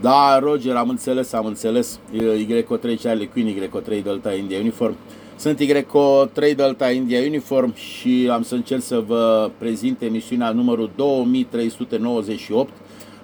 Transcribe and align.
Da, 0.00 0.38
Roger, 0.38 0.76
am 0.76 0.88
înțeles, 0.88 1.32
am 1.32 1.46
înțeles. 1.46 1.98
Y3 2.12 3.02
Charlie 3.02 3.28
Queen, 3.28 3.70
Y3 3.70 4.02
Delta 4.02 4.32
India 4.32 4.58
Uniform. 4.58 4.96
Sunt 5.36 5.60
Y3 5.60 6.56
Delta 6.56 6.90
India 6.90 7.20
Uniform 7.20 7.74
și 7.74 8.28
am 8.32 8.42
să 8.42 8.54
încerc 8.54 8.82
să 8.82 9.02
vă 9.06 9.50
prezint 9.58 10.02
emisiunea 10.02 10.50
numărul 10.50 10.90
2398. 10.96 12.72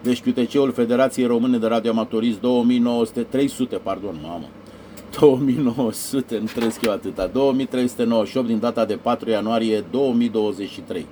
Deci 0.02 0.22
QTC-ul 0.22 0.72
Federației 0.72 1.26
Române 1.26 1.58
de 1.58 1.66
Radioamatorism 1.66 2.40
2900, 2.40 3.20
300, 3.22 3.76
pardon, 3.76 4.18
mamă. 4.22 4.48
2900, 5.20 6.38
nu 6.38 6.46
trăiesc 6.54 6.84
eu 6.84 6.92
atâta, 6.92 7.26
2398 7.26 8.46
din 8.46 8.58
data 8.58 8.84
de 8.84 8.94
4 8.94 9.30
ianuarie 9.30 9.84
2023. 9.90 11.06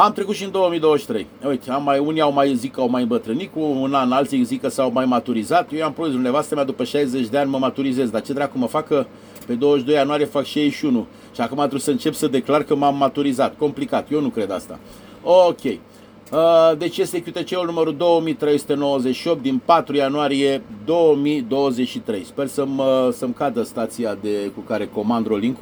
Am 0.00 0.12
trecut 0.12 0.34
și 0.34 0.44
în 0.44 0.50
2023. 0.50 1.26
Uite, 1.46 1.70
am 1.70 1.82
mai, 1.82 1.98
unii 1.98 2.20
au 2.20 2.32
mai 2.32 2.54
zic 2.54 2.72
că 2.72 2.80
au 2.80 2.88
mai 2.88 3.02
îmbătrânit 3.02 3.52
cu 3.52 3.60
un 3.60 3.94
an, 3.94 4.12
alții 4.12 4.44
zic 4.44 4.60
că 4.60 4.68
s-au 4.68 4.90
mai 4.92 5.04
maturizat. 5.04 5.72
Eu 5.72 5.84
am 5.84 5.92
promis 5.92 6.14
nevastă 6.14 6.54
mea 6.54 6.64
după 6.64 6.84
60 6.84 7.26
de 7.26 7.38
ani 7.38 7.50
mă 7.50 7.58
maturizez, 7.58 8.10
dar 8.10 8.22
ce 8.22 8.32
dracu 8.32 8.58
mă 8.58 8.66
fac 8.66 8.86
că 8.86 9.06
pe 9.46 9.54
22 9.54 9.94
ianuarie 9.94 10.24
fac 10.24 10.44
61 10.44 11.06
și 11.34 11.40
acum 11.40 11.56
trebuie 11.56 11.80
să 11.80 11.90
încep 11.90 12.12
să 12.14 12.26
declar 12.26 12.62
că 12.62 12.74
m-am 12.74 12.96
maturizat. 12.96 13.56
Complicat, 13.56 14.10
eu 14.12 14.20
nu 14.20 14.28
cred 14.28 14.50
asta. 14.50 14.78
Ok. 15.22 15.64
Uh, 15.64 16.78
deci 16.78 16.98
este 16.98 17.22
QTC-ul 17.22 17.66
numărul 17.66 17.96
2398 17.96 19.42
din 19.42 19.60
4 19.64 19.96
ianuarie 19.96 20.62
2023. 20.84 22.24
Sper 22.24 22.46
să-mi, 22.46 22.80
să-mi 23.12 23.34
cadă 23.34 23.62
stația 23.62 24.18
de, 24.20 24.50
cu 24.54 24.60
care 24.60 24.86
comand 24.86 25.26
rolling 25.26 25.56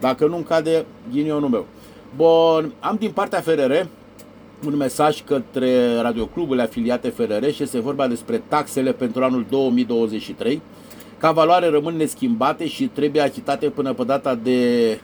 Dacă 0.00 0.26
nu-mi 0.26 0.44
cade, 0.44 0.86
ghinionul 1.12 1.48
meu. 1.48 1.66
Bun, 2.16 2.72
am 2.80 2.96
din 2.98 3.10
partea 3.10 3.40
FRR 3.40 3.72
un 4.66 4.76
mesaj 4.76 5.22
către 5.24 6.00
radiocluburile 6.00 6.62
afiliate 6.62 7.08
FRR 7.08 7.48
și 7.48 7.62
este 7.62 7.80
vorba 7.80 8.06
despre 8.06 8.42
taxele 8.48 8.92
pentru 8.92 9.24
anul 9.24 9.46
2023. 9.50 10.62
Ca 11.18 11.32
valoare 11.32 11.68
rămân 11.68 11.96
neschimbate 11.96 12.66
și 12.66 12.86
trebuie 12.86 13.22
achitate 13.22 13.68
până 13.68 13.92
pe 13.92 14.04
data 14.04 14.34
de 14.34 15.00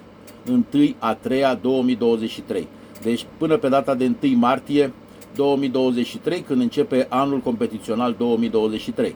1 0.51 0.65
a 0.99 1.15
3 1.15 1.45
a 1.45 1.55
2023. 1.55 2.69
Deci 3.03 3.27
până 3.39 3.57
pe 3.57 3.69
data 3.69 3.95
de 3.95 4.13
1 4.23 4.37
martie 4.37 4.93
2023, 5.35 6.41
când 6.41 6.61
începe 6.61 7.07
anul 7.09 7.39
competițional 7.39 8.15
2023. 8.19 9.15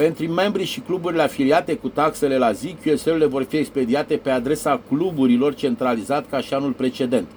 Pentru 0.00 0.26
membrii 0.26 0.64
și 0.64 0.80
cluburile 0.80 1.22
afiliate 1.22 1.74
cu 1.74 1.88
taxele 1.88 2.38
la 2.38 2.52
zi, 2.52 2.76
QSL-urile 2.84 3.26
vor 3.26 3.42
fi 3.42 3.56
expediate 3.56 4.16
pe 4.16 4.30
adresa 4.30 4.80
cluburilor 4.88 5.54
centralizat 5.54 6.28
ca 6.28 6.40
și 6.40 6.54
anul 6.54 6.72
precedent. 6.72 7.28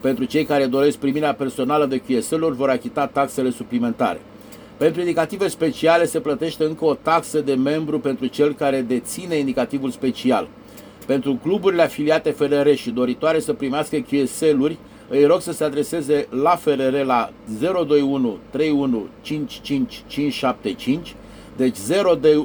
Pentru 0.00 0.24
cei 0.24 0.44
care 0.44 0.66
doresc 0.66 0.96
primirea 0.98 1.34
personală 1.34 1.86
de 1.86 1.98
QSL-uri 1.98 2.56
vor 2.56 2.68
achita 2.68 3.06
taxele 3.06 3.50
suplimentare. 3.50 4.20
Pentru 4.76 5.00
indicative 5.00 5.48
speciale 5.48 6.04
se 6.04 6.20
plătește 6.20 6.64
încă 6.64 6.84
o 6.84 6.94
taxă 6.94 7.40
de 7.40 7.54
membru 7.54 7.98
pentru 8.00 8.26
cel 8.26 8.54
care 8.54 8.80
deține 8.80 9.36
indicativul 9.36 9.90
special. 9.90 10.48
Pentru 11.06 11.38
cluburile 11.42 11.82
afiliate 11.82 12.30
FRR 12.30 12.68
și 12.74 12.90
doritoare 12.90 13.40
să 13.40 13.52
primească 13.52 13.96
QSL-uri, 13.96 14.78
îi 15.08 15.24
rog 15.24 15.40
să 15.40 15.52
se 15.52 15.64
adreseze 15.64 16.26
la 16.30 16.56
FRR 16.56 17.04
la 17.04 17.30
021 17.60 18.38
31 18.50 19.06
55 19.22 20.02
575 20.06 21.14
deci 21.58 21.76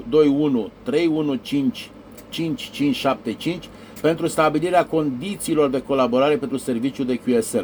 021 0.09 0.69
315 0.83 1.89
5575 2.29 3.69
pentru 4.01 4.27
stabilirea 4.27 4.85
condițiilor 4.85 5.69
de 5.69 5.81
colaborare 5.81 6.35
pentru 6.35 6.57
serviciul 6.57 7.05
de 7.05 7.15
QSL. 7.15 7.63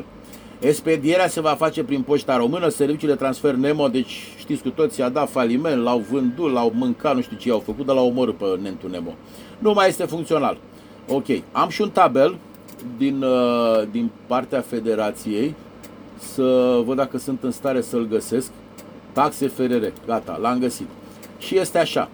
Expedierea 0.60 1.28
se 1.28 1.42
va 1.42 1.50
face 1.50 1.84
prin 1.84 2.02
poșta 2.02 2.38
română, 2.38 2.68
serviciul 2.68 3.10
de 3.10 3.16
transfer 3.16 3.54
Nemo, 3.54 3.88
deci 3.88 4.28
știți 4.38 4.62
cu 4.62 4.70
toții, 4.70 5.04
a 5.04 5.10
dat 5.10 5.30
faliment, 5.30 5.84
l-au 5.84 6.06
vândut, 6.12 6.52
l-au 6.52 6.72
mâncat, 6.76 7.16
nu 7.16 7.22
știu 7.22 7.38
ce 7.38 7.52
au 7.52 7.60
făcut, 7.60 7.86
dar 7.86 7.96
l-au 7.96 8.08
omorât 8.08 8.38
pe 8.38 8.46
Nentu 8.62 8.88
Nemo. 8.88 9.14
Nu 9.60 9.74
mai 9.74 9.88
este 9.88 10.04
funcțional. 10.04 10.58
Ok, 11.08 11.26
am 11.52 11.70
și 11.70 11.82
un 11.82 11.90
tabel 11.90 12.38
din, 12.98 13.22
uh, 13.24 13.88
din 13.92 14.10
partea 14.28 14.62
federației, 14.62 15.56
să 16.18 16.80
văd 16.86 16.96
dacă 16.96 17.18
sunt 17.18 17.44
în 17.44 17.52
stare 17.52 17.82
să-l 17.82 18.08
găsesc. 18.08 18.52
Taxe 19.12 19.48
FRR, 19.48 19.86
gata, 20.06 20.38
l-am 20.42 20.60
găsit 20.60 20.88
și 21.40 21.58
este 21.58 21.78
așa. 21.78 22.10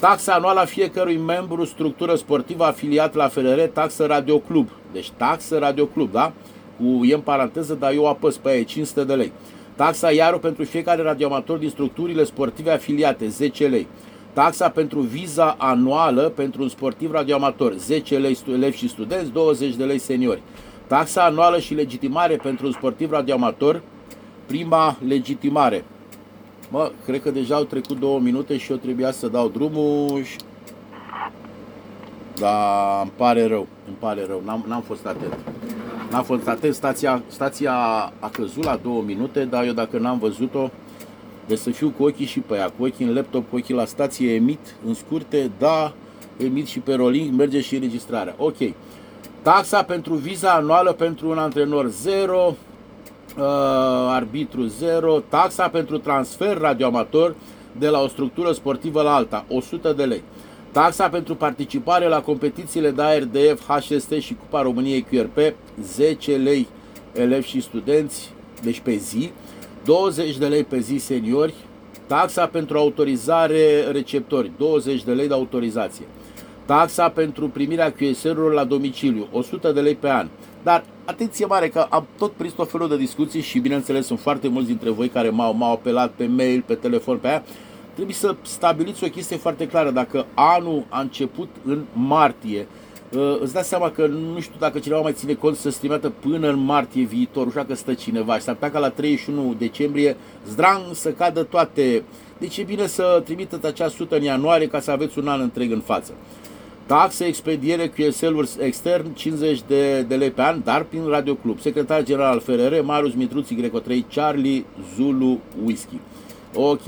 Taxa 0.00 0.32
anuală 0.32 0.60
a 0.60 0.64
fiecărui 0.64 1.16
membru 1.16 1.64
structură 1.64 2.14
sportivă 2.14 2.64
afiliat 2.64 3.14
la 3.14 3.28
FRR, 3.28 3.60
taxă 3.72 4.06
Radioclub. 4.06 4.68
Deci 4.92 5.10
taxă 5.10 5.58
Radioclub, 5.58 6.12
da? 6.12 6.32
Cu 6.78 7.04
e 7.04 7.14
în 7.14 7.20
paranteză, 7.20 7.74
dar 7.74 7.92
eu 7.92 8.08
apăs 8.08 8.36
pe 8.36 8.48
aia, 8.48 8.62
500 8.62 9.04
de 9.04 9.14
lei. 9.14 9.32
Taxa 9.74 10.10
iară 10.10 10.38
pentru 10.38 10.64
fiecare 10.64 11.02
radioamator 11.02 11.58
din 11.58 11.68
structurile 11.68 12.24
sportive 12.24 12.70
afiliate, 12.70 13.28
10 13.28 13.66
lei. 13.66 13.86
Taxa 14.32 14.68
pentru 14.68 15.00
viza 15.00 15.54
anuală 15.58 16.22
pentru 16.22 16.62
un 16.62 16.68
sportiv 16.68 17.12
radioamator, 17.12 17.72
10 17.72 18.18
lei 18.18 18.38
elevi 18.52 18.76
și 18.76 18.88
studenți, 18.88 19.32
20 19.32 19.74
de 19.74 19.84
lei 19.84 19.98
seniori. 19.98 20.42
Taxa 20.86 21.24
anuală 21.24 21.58
și 21.58 21.74
legitimare 21.74 22.36
pentru 22.36 22.66
un 22.66 22.72
sportiv 22.72 23.10
radioamator, 23.10 23.82
prima 24.46 24.96
legitimare, 25.06 25.84
Mă, 26.70 26.90
cred 27.04 27.22
că 27.22 27.30
deja 27.30 27.54
au 27.54 27.64
trecut 27.64 27.98
două 27.98 28.18
minute 28.18 28.56
și 28.56 28.70
eu 28.70 28.76
trebuia 28.76 29.10
să 29.10 29.28
dau 29.28 29.48
drumul 29.48 30.22
și... 30.22 30.36
Da, 32.34 32.98
îmi 33.02 33.12
pare 33.16 33.46
rău, 33.46 33.66
îmi 33.86 33.96
pare 33.98 34.24
rău, 34.26 34.42
n-am, 34.44 34.64
n-am 34.68 34.82
fost 34.82 35.06
atent. 35.06 35.38
N-am 36.10 36.24
fost 36.24 36.48
atent, 36.48 36.74
stația, 36.74 37.22
stația 37.26 37.74
a 38.18 38.28
căzut 38.32 38.64
la 38.64 38.80
două 38.82 39.02
minute, 39.02 39.44
dar 39.44 39.64
eu 39.64 39.72
dacă 39.72 39.98
n-am 39.98 40.18
văzut-o, 40.18 40.70
de 41.46 41.56
să 41.56 41.70
fiu 41.70 41.92
cu 41.96 42.04
ochii 42.04 42.26
și 42.26 42.40
pe 42.40 42.54
ea, 42.54 42.72
cu 42.78 42.84
ochii 42.84 43.06
în 43.06 43.14
laptop, 43.14 43.50
cu 43.50 43.56
ochii 43.56 43.74
la 43.74 43.84
stație, 43.84 44.34
emit 44.34 44.74
în 44.86 44.94
scurte, 44.94 45.50
da, 45.58 45.92
emit 46.36 46.66
și 46.66 46.78
pe 46.78 46.94
rolling, 46.94 47.38
merge 47.38 47.60
și 47.60 47.74
înregistrarea. 47.74 48.34
Ok. 48.38 48.56
Taxa 49.42 49.82
pentru 49.82 50.14
viza 50.14 50.50
anuală 50.50 50.92
pentru 50.92 51.30
un 51.30 51.38
antrenor 51.38 51.86
0, 51.88 52.54
uh, 53.36 53.44
arbitru 54.08 54.62
0, 54.62 55.22
taxa 55.28 55.68
pentru 55.68 55.98
transfer 55.98 56.58
radioamator 56.58 57.34
de 57.78 57.88
la 57.88 58.00
o 58.00 58.08
structură 58.08 58.52
sportivă 58.52 59.02
la 59.02 59.14
alta, 59.14 59.44
100 59.48 59.92
de 59.92 60.04
lei. 60.04 60.22
Taxa 60.72 61.08
pentru 61.08 61.34
participare 61.34 62.08
la 62.08 62.20
competițiile 62.20 62.90
de 62.90 63.02
ARDF, 63.02 63.68
HST 63.68 64.12
și 64.12 64.34
Cupa 64.34 64.62
României 64.62 65.02
QRP, 65.02 65.54
10 65.82 66.36
lei. 66.36 66.68
Elevi 67.12 67.46
și 67.48 67.60
studenți, 67.60 68.32
deci 68.62 68.80
pe 68.80 68.94
zi, 68.94 69.32
20 69.84 70.36
de 70.36 70.46
lei 70.46 70.64
pe 70.64 70.78
zi 70.78 70.96
seniori, 70.96 71.54
taxa 72.06 72.46
pentru 72.46 72.78
autorizare 72.78 73.80
receptori, 73.90 74.50
20 74.58 75.04
de 75.04 75.12
lei 75.12 75.28
de 75.28 75.34
autorizație, 75.34 76.06
taxa 76.64 77.08
pentru 77.08 77.48
primirea 77.48 77.92
QSR-urilor 77.92 78.52
la 78.52 78.64
domiciliu, 78.64 79.28
100 79.32 79.72
de 79.72 79.80
lei 79.80 79.94
pe 79.94 80.08
an, 80.08 80.28
dar 80.62 80.84
atenție 81.04 81.46
mare 81.46 81.68
că 81.68 81.86
am 81.88 82.06
tot 82.18 82.32
prins 82.32 82.52
tot 82.52 82.70
felul 82.70 82.88
de 82.88 82.96
discuții 82.96 83.40
și 83.40 83.58
bineînțeles 83.58 84.06
sunt 84.06 84.20
foarte 84.20 84.48
mulți 84.48 84.68
dintre 84.68 84.90
voi 84.90 85.08
care 85.08 85.28
m-au, 85.28 85.54
m-au 85.54 85.72
apelat 85.72 86.10
pe 86.10 86.26
mail, 86.26 86.62
pe 86.66 86.74
telefon, 86.74 87.18
pe 87.18 87.28
aia. 87.28 87.42
Trebuie 87.94 88.14
să 88.14 88.34
stabiliți 88.42 89.04
o 89.04 89.08
chestie 89.08 89.36
foarte 89.36 89.66
clară. 89.66 89.90
Dacă 89.90 90.26
anul 90.34 90.84
a 90.88 91.00
început 91.00 91.48
în 91.64 91.84
martie, 91.92 92.66
uh, 93.12 93.36
îți 93.40 93.52
dați 93.52 93.68
seama 93.68 93.90
că 93.90 94.06
nu 94.06 94.40
știu 94.40 94.56
dacă 94.58 94.78
cineva 94.78 95.00
mai 95.00 95.12
ține 95.12 95.34
cont 95.34 95.56
să 95.56 95.70
se 95.70 96.10
până 96.20 96.48
în 96.48 96.58
martie 96.64 97.04
viitor, 97.04 97.46
așa 97.46 97.64
că 97.64 97.74
stă 97.74 97.94
cineva 97.94 98.34
și 98.34 98.42
s-ar 98.42 98.54
putea 98.54 98.70
ca 98.70 98.78
la 98.78 98.90
31 98.90 99.54
decembrie 99.58 100.16
zdrang 100.48 100.82
să 100.92 101.10
cadă 101.10 101.42
toate. 101.42 102.02
Deci 102.38 102.56
e 102.56 102.62
bine 102.62 102.86
să 102.86 103.22
trimiteți 103.24 103.66
acea 103.66 103.88
sută 103.88 104.16
în 104.16 104.22
ianuarie 104.22 104.68
ca 104.68 104.80
să 104.80 104.90
aveți 104.90 105.18
un 105.18 105.28
an 105.28 105.40
întreg 105.40 105.72
în 105.72 105.80
față. 105.80 106.12
Taxe, 106.90 107.24
expediere, 107.24 107.88
QSL-uri 107.88 108.50
extern, 108.58 109.14
50 109.14 109.62
de, 109.66 110.02
de 110.02 110.14
lei 110.14 110.30
pe 110.30 110.42
an, 110.42 110.60
dar 110.64 110.82
prin 110.82 111.06
Radio 111.08 111.34
Club. 111.34 111.60
Secretar 111.60 112.02
general 112.02 112.32
al 112.32 112.40
FRR, 112.40 112.80
Marius 112.82 113.14
Mitruți, 113.14 113.54
Greco 113.54 113.78
3, 113.78 114.06
Charlie, 114.14 114.64
Zulu, 114.94 115.38
Whisky. 115.64 115.98
Ok. 116.54 116.80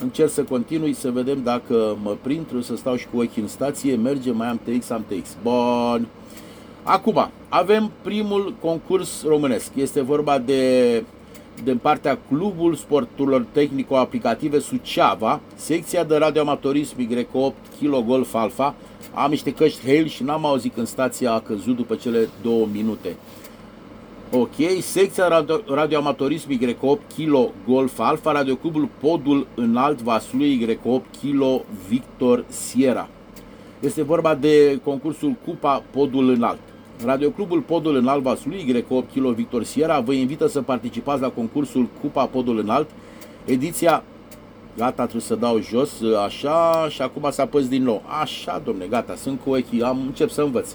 Încerc 0.00 0.30
să 0.30 0.42
continui 0.42 0.92
să 0.92 1.10
vedem 1.10 1.42
dacă 1.42 1.96
mă 2.02 2.16
prind, 2.22 2.42
trebuie 2.42 2.62
să 2.64 2.76
stau 2.76 2.96
și 2.96 3.06
cu 3.12 3.18
ochii 3.18 3.42
în 3.42 3.48
stație, 3.48 3.94
merge, 3.94 4.30
mai 4.30 4.48
am 4.48 4.60
TX, 4.64 4.90
am 4.90 5.04
TX. 5.08 5.36
Bun. 5.42 6.06
Acum, 6.82 7.30
avem 7.48 7.90
primul 8.02 8.54
concurs 8.60 9.24
românesc. 9.26 9.70
Este 9.74 10.00
vorba 10.00 10.38
de 10.38 11.02
din 11.64 11.78
partea 11.78 12.18
Clubul 12.28 12.74
Sporturilor 12.74 13.46
Tehnico-Aplicative 13.52 14.58
Suceava, 14.58 15.40
secția 15.54 16.04
de 16.04 16.16
radioamatorism 16.16 16.96
Y8 16.98 17.54
Kilo 17.78 18.02
Golf 18.02 18.34
Alpha, 18.34 18.74
am 19.18 19.30
niște 19.30 19.52
căști 19.52 19.86
Hale 19.86 20.06
și 20.06 20.22
n-am 20.22 20.46
auzit 20.46 20.74
când 20.74 20.86
stația 20.86 21.32
a 21.32 21.40
căzut 21.40 21.76
după 21.76 21.94
cele 21.94 22.28
două 22.42 22.66
minute. 22.72 23.16
Ok, 24.32 24.54
secția 24.80 25.28
radio, 25.28 25.60
radioamatorism 25.66 26.58
Y8 26.58 27.14
Kilo 27.14 27.50
Golf 27.68 27.98
Alpha, 27.98 28.32
radioclubul 28.32 28.88
Podul 29.00 29.46
Înalt 29.54 30.02
Vaslui 30.02 30.66
Y8 30.66 31.18
Kilo 31.20 31.64
Victor 31.88 32.44
Sierra. 32.48 33.08
Este 33.80 34.02
vorba 34.02 34.34
de 34.34 34.80
concursul 34.84 35.34
Cupa 35.44 35.82
Podul 35.90 36.30
Înalt. 36.30 36.58
Radioclubul 37.04 37.60
Podul 37.60 37.96
Înalt 37.96 38.22
Vaslui 38.22 38.84
Y8 38.84 39.12
Kilo 39.12 39.30
Victor 39.30 39.62
Sierra 39.62 40.00
vă 40.00 40.12
invită 40.12 40.46
să 40.46 40.62
participați 40.62 41.20
la 41.20 41.28
concursul 41.28 41.88
Cupa 42.00 42.26
Podul 42.26 42.58
Înalt, 42.58 42.90
ediția 43.44 44.04
Gata, 44.76 45.02
trebuie 45.02 45.22
să 45.22 45.34
dau 45.34 45.60
jos, 45.60 45.90
așa, 46.24 46.88
și 46.88 47.02
acum 47.02 47.30
să 47.30 47.40
apăs 47.40 47.68
din 47.68 47.82
nou. 47.82 48.02
Așa, 48.20 48.62
domne, 48.64 48.86
gata, 48.86 49.14
sunt 49.14 49.40
cu 49.44 49.50
ochii, 49.50 49.82
am 49.82 50.00
încep 50.06 50.30
să 50.30 50.42
învăț. 50.42 50.68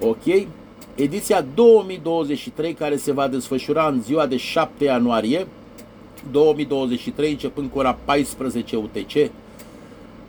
Ok? 0.00 0.46
Ediția 0.94 1.44
2023 1.54 2.72
care 2.72 2.96
se 2.96 3.12
va 3.12 3.28
desfășura 3.28 3.86
în 3.86 4.02
ziua 4.02 4.26
de 4.26 4.36
7 4.36 4.84
ianuarie 4.84 5.46
2023, 6.30 7.30
începând 7.30 7.70
cu 7.70 7.78
ora 7.78 7.98
14 8.04 8.76
UTC, 8.76 9.30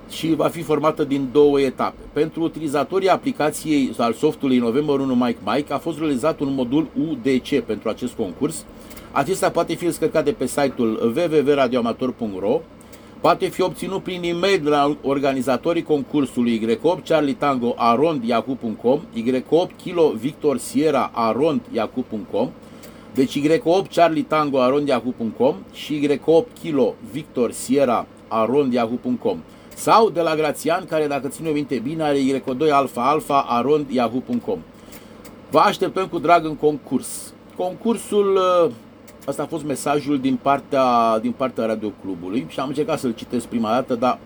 și 0.09 0.35
va 0.35 0.47
fi 0.47 0.61
formată 0.61 1.03
din 1.03 1.27
două 1.31 1.61
etape. 1.61 1.99
Pentru 2.13 2.43
utilizatorii 2.43 3.09
aplicației 3.09 3.91
al 3.97 4.13
softului 4.13 4.57
November 4.57 4.99
1 4.99 5.15
Mike 5.15 5.39
Mike 5.45 5.73
a 5.73 5.77
fost 5.77 5.97
realizat 5.97 6.39
un 6.39 6.53
modul 6.53 6.87
UDC 7.09 7.59
pentru 7.65 7.89
acest 7.89 8.13
concurs. 8.13 8.65
Acesta 9.11 9.49
poate 9.49 9.73
fi 9.73 9.85
descărcat 9.85 10.23
de 10.23 10.31
pe 10.31 10.45
site-ul 10.45 11.13
www.radioamator.ro 11.15 12.61
poate 13.21 13.47
fi 13.47 13.61
obținut 13.61 14.03
prin 14.03 14.23
e-mail 14.23 14.59
de 14.63 14.69
la 14.69 14.97
organizatorii 15.01 15.83
concursului 15.83 16.77
Y8 16.77 17.03
Charlie 17.03 17.33
Tango 17.33 17.73
Arond 17.77 18.23
Yahoo.com 18.23 18.99
Y8 19.15 19.75
Kilo 19.83 20.13
Victor 20.19 20.57
Sierra 20.57 21.11
Arond 21.13 21.61
Yahoo.com 21.71 22.49
deci 23.13 23.39
Y8 23.39 23.87
Charlie 23.89 24.23
Tango 24.23 24.61
Arond 24.61 24.87
Yahoo.com 24.87 25.55
și 25.73 26.07
Y8 26.07 26.45
Kilo 26.61 26.95
Victor 27.11 27.51
Sierra 27.51 28.07
Arond 28.27 28.73
Yahoo.com 28.73 29.39
sau 29.79 30.09
de 30.09 30.21
la 30.21 30.35
Grațian, 30.35 30.85
care 30.85 31.07
dacă 31.07 31.27
ține 31.27 31.49
minte 31.49 31.79
bine 31.83 32.03
are 32.03 32.17
Y2 32.17 32.71
Alpha 32.71 33.09
Alpha 33.09 33.45
Arond 33.47 33.89
Yahoo.com. 33.89 34.59
Vă 35.49 35.59
așteptăm 35.59 36.07
cu 36.07 36.19
drag 36.19 36.45
în 36.45 36.55
concurs. 36.55 37.33
Concursul, 37.55 38.39
asta 39.29 39.41
uh, 39.41 39.47
a 39.47 39.51
fost 39.51 39.65
mesajul 39.65 40.19
din 40.19 40.39
partea, 40.41 41.19
din 41.21 41.31
partea 41.31 41.65
Radio 41.65 41.91
Clubului 42.01 42.45
și 42.47 42.59
am 42.59 42.67
încercat 42.67 42.99
să-l 42.99 43.13
citesc 43.13 43.45
prima 43.45 43.69
dată, 43.69 43.95
dar 43.95 44.19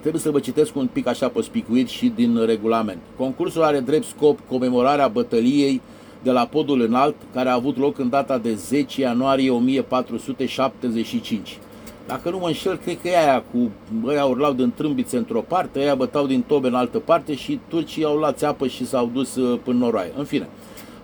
trebuie 0.00 0.20
să 0.20 0.30
vă 0.30 0.40
citesc 0.40 0.76
un 0.76 0.88
pic 0.92 1.06
așa 1.06 1.28
pe 1.28 1.42
spicuit 1.42 1.88
și 1.88 2.08
din 2.08 2.46
regulament. 2.46 2.98
Concursul 3.16 3.62
are 3.62 3.80
drept 3.80 4.04
scop 4.04 4.38
comemorarea 4.48 5.08
bătăliei 5.08 5.80
de 6.22 6.30
la 6.30 6.46
podul 6.46 6.80
înalt, 6.80 7.14
care 7.34 7.48
a 7.48 7.54
avut 7.54 7.78
loc 7.78 7.98
în 7.98 8.08
data 8.08 8.38
de 8.38 8.54
10 8.54 9.00
ianuarie 9.00 9.50
1475. 9.50 11.58
Dacă 12.06 12.30
nu 12.30 12.38
mă 12.38 12.46
înșel, 12.46 12.76
cred 12.76 13.00
că 13.00 13.08
e 13.08 13.18
aia 13.18 13.44
cu 13.52 13.70
ăia 14.06 14.24
urlau 14.24 14.52
din 14.52 14.72
trâmbițe 14.76 15.16
într-o 15.16 15.40
parte, 15.40 15.78
ăia 15.78 15.94
bătau 15.94 16.26
din 16.26 16.42
tobe 16.42 16.68
în 16.68 16.74
altă 16.74 16.98
parte 16.98 17.34
și 17.34 17.60
turcii 17.68 18.04
au 18.04 18.16
luat 18.16 18.38
țeapă 18.38 18.66
și 18.66 18.86
s-au 18.86 19.10
dus 19.12 19.36
uh, 19.36 19.58
până 19.64 19.78
noroaie. 19.78 20.12
În 20.16 20.24
fine, 20.24 20.48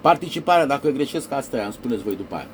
participarea, 0.00 0.66
dacă 0.66 0.88
greșesc, 0.88 1.32
asta 1.32 1.56
e, 1.56 1.62
îmi 1.62 1.72
spuneți 1.72 2.02
voi 2.02 2.16
după 2.16 2.34
aia. 2.34 2.46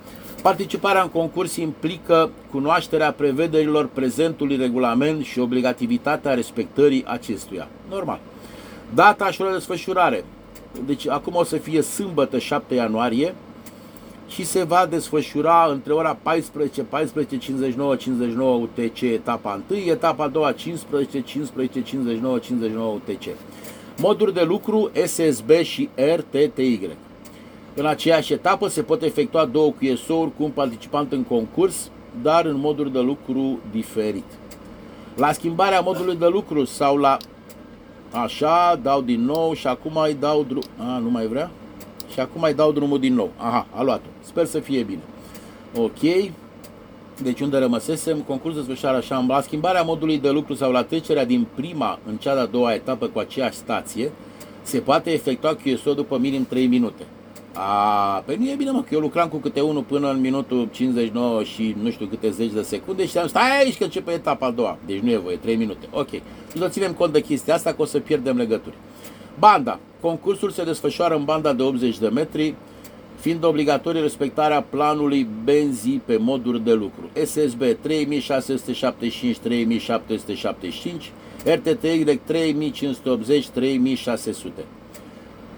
Participarea 0.43 1.03
în 1.03 1.09
concurs 1.09 1.57
implică 1.57 2.31
cunoașterea 2.51 3.13
prevederilor 3.13 3.87
prezentului 3.87 4.57
regulament 4.57 5.25
și 5.25 5.39
obligativitatea 5.39 6.35
respectării 6.35 7.05
acestuia. 7.07 7.69
Normal. 7.89 8.21
Data 8.95 9.31
și 9.31 9.39
de 9.39 9.51
desfășurare. 9.53 10.25
Deci 10.87 11.09
acum 11.09 11.35
o 11.35 11.45
să 11.45 11.57
fie 11.57 11.83
sâmbătă 11.83 12.39
7 12.39 12.75
ianuarie, 12.75 13.35
și 14.31 14.45
se 14.45 14.63
va 14.63 14.87
desfășura 14.91 15.69
între 15.71 15.93
ora 15.93 16.19
14, 16.23 16.83
14, 16.83 17.39
59, 17.39 17.97
59 17.97 18.55
UTC 18.55 19.01
etapa 19.01 19.61
1, 19.71 19.79
etapa 19.79 20.29
2 20.29 20.55
15, 20.55 21.21
15, 21.21 21.83
59, 21.83 22.39
59 22.39 22.95
UTC. 22.95 23.25
Moduri 23.97 24.35
de 24.35 24.43
lucru 24.43 24.91
SSB 25.07 25.51
și 25.51 25.89
RTTY. 26.17 26.89
În 27.75 27.87
aceeași 27.87 28.33
etapă 28.33 28.69
se 28.69 28.83
pot 28.83 29.03
efectua 29.03 29.45
două 29.45 29.73
QSO-uri 29.73 30.37
cu 30.37 30.43
un 30.43 30.51
participant 30.51 31.13
în 31.13 31.23
concurs, 31.23 31.91
dar 32.23 32.45
în 32.45 32.59
moduri 32.59 32.93
de 32.93 33.01
lucru 33.01 33.59
diferit. 33.71 34.25
La 35.17 35.33
schimbarea 35.33 35.81
modului 35.81 36.17
de 36.17 36.27
lucru 36.27 36.65
sau 36.65 36.97
la... 36.97 37.17
Așa, 38.11 38.79
dau 38.83 39.01
din 39.01 39.25
nou 39.25 39.53
și 39.53 39.67
acum 39.67 39.97
îi 39.97 40.17
dau 40.21 40.45
drum... 40.49 40.63
A, 40.77 40.99
nu 40.99 41.11
mai 41.11 41.27
vrea? 41.27 41.51
Și 42.13 42.21
acum 42.21 42.41
mai 42.41 42.55
dau 42.55 42.73
drumul 42.73 42.99
din 42.99 43.15
nou. 43.15 43.31
Aha, 43.37 43.67
a 43.75 43.83
luat-o. 43.83 44.09
Sper 44.21 44.45
să 44.45 44.59
fie 44.59 44.83
bine. 44.83 45.03
Ok. 45.77 46.31
Deci 47.23 47.41
unde 47.41 47.59
rămăsesem, 47.59 48.19
concursul 48.19 48.65
desfășoară 48.65 48.97
așa, 48.97 49.25
la 49.29 49.41
schimbarea 49.41 49.83
modului 49.83 50.19
de 50.19 50.31
lucru 50.31 50.55
sau 50.55 50.73
la 50.73 50.83
trecerea 50.83 51.25
din 51.25 51.47
prima 51.55 51.99
în 52.07 52.17
cea 52.17 52.35
de-a 52.35 52.47
doua 52.47 52.75
etapă 52.75 53.07
cu 53.07 53.19
aceeași 53.19 53.57
stație, 53.57 54.13
se 54.63 54.79
poate 54.79 55.11
efectua 55.11 55.55
QSO 55.55 55.95
după 55.95 56.19
minim 56.19 56.47
3 56.47 56.67
minute. 56.67 57.07
A, 57.53 58.23
pe 58.27 58.37
nu 58.39 58.51
e 58.51 58.55
bine 58.55 58.71
mă, 58.71 58.83
că 58.83 58.95
eu 58.95 59.01
lucram 59.01 59.29
cu 59.29 59.37
câte 59.37 59.61
unul 59.61 59.83
până 59.83 60.11
în 60.11 60.21
minutul 60.21 60.69
59 60.71 61.43
și 61.43 61.77
nu 61.83 61.91
știu 61.91 62.07
câte 62.07 62.31
zeci 62.31 62.53
de 62.53 62.63
secunde 62.63 63.07
și 63.07 63.19
am 63.19 63.27
stai 63.27 63.59
aici 63.59 63.79
că 63.79 63.85
începe 63.85 64.13
etapa 64.13 64.47
a 64.47 64.51
doua. 64.51 64.79
Deci 64.87 64.99
nu 64.99 65.11
e 65.11 65.17
voie, 65.17 65.37
3 65.37 65.57
minute. 65.57 65.89
Ok. 65.91 66.09
Nu 66.55 66.69
ținem 66.69 66.93
cont 66.93 67.13
de 67.13 67.21
chestia 67.21 67.55
asta 67.55 67.73
că 67.73 67.83
o 67.83 67.85
să 67.85 67.99
pierdem 67.99 68.37
legături. 68.37 68.75
Banda. 69.39 69.79
Concursul 70.01 70.51
se 70.51 70.65
desfășoară 70.65 71.15
în 71.15 71.25
banda 71.25 71.53
de 71.53 71.63
80 71.63 71.99
de 71.99 72.09
metri, 72.09 72.55
fiind 73.19 73.45
obligatorie 73.45 74.01
respectarea 74.01 74.63
planului 74.63 75.29
benzii 75.45 76.03
pe 76.05 76.17
moduri 76.17 76.65
de 76.65 76.73
lucru. 76.73 77.11
SSB 77.25 77.63
3675-3775, 77.63 77.67
RTTY 81.45 82.05
3580-3600. 82.05 82.11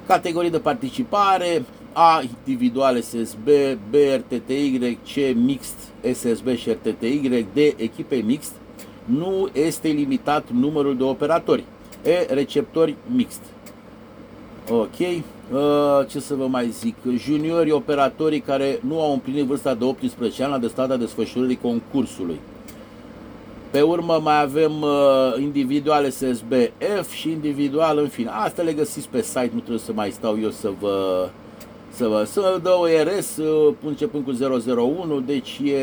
Categorii 0.07 0.51
de 0.51 0.59
participare 0.59 1.63
A 1.93 2.23
individual 2.23 3.01
SSB, 3.01 3.49
B 3.91 3.95
RTTY, 4.17 4.99
C 5.05 5.35
mixt 5.35 5.77
SSB 6.13 6.57
și 6.57 6.71
RTTY, 6.71 7.47
D 7.55 7.57
echipe 7.77 8.17
mixt. 8.17 8.53
Nu 9.05 9.49
este 9.53 9.89
limitat 9.89 10.45
numărul 10.51 10.97
de 10.97 11.03
operatori. 11.03 11.65
E 12.05 12.35
receptori 12.35 12.95
mixt. 13.15 13.41
Ok. 14.71 14.99
Uh, 14.99 16.07
ce 16.09 16.21
să 16.21 16.35
vă 16.35 16.47
mai 16.47 16.69
zic? 16.69 16.95
Juniorii 17.17 17.73
operatorii 17.73 18.41
care 18.41 18.81
nu 18.87 19.01
au 19.01 19.13
împlinit 19.13 19.45
vârsta 19.45 19.75
de 19.75 19.85
18 19.85 20.43
ani 20.43 20.53
la 20.53 20.59
destarea 20.59 20.97
desfășurării 20.97 21.59
concursului. 21.63 22.41
Pe 23.71 23.81
urmă 23.81 24.21
mai 24.23 24.41
avem 24.41 24.83
uh, 24.83 25.35
individual 25.41 26.11
SSB 26.11 26.53
F 27.03 27.13
și 27.13 27.31
individual 27.31 27.99
în 27.99 28.09
fine. 28.09 28.31
Asta 28.33 28.63
le 28.63 28.73
găsiți 28.73 29.09
pe 29.09 29.23
site, 29.23 29.51
nu 29.53 29.59
trebuie 29.59 29.79
să 29.79 29.93
mai 29.93 30.11
stau 30.11 30.39
eu 30.41 30.51
să 30.51 30.71
vă 30.81 31.29
să 31.93 32.07
vă 32.07 32.25
să 32.25 32.59
dă 32.63 32.71
ORS 32.71 33.37
uh, 33.37 33.75
începând 33.87 34.25
cu 34.25 34.31
001, 34.81 35.21
deci 35.21 35.61
e, 35.65 35.77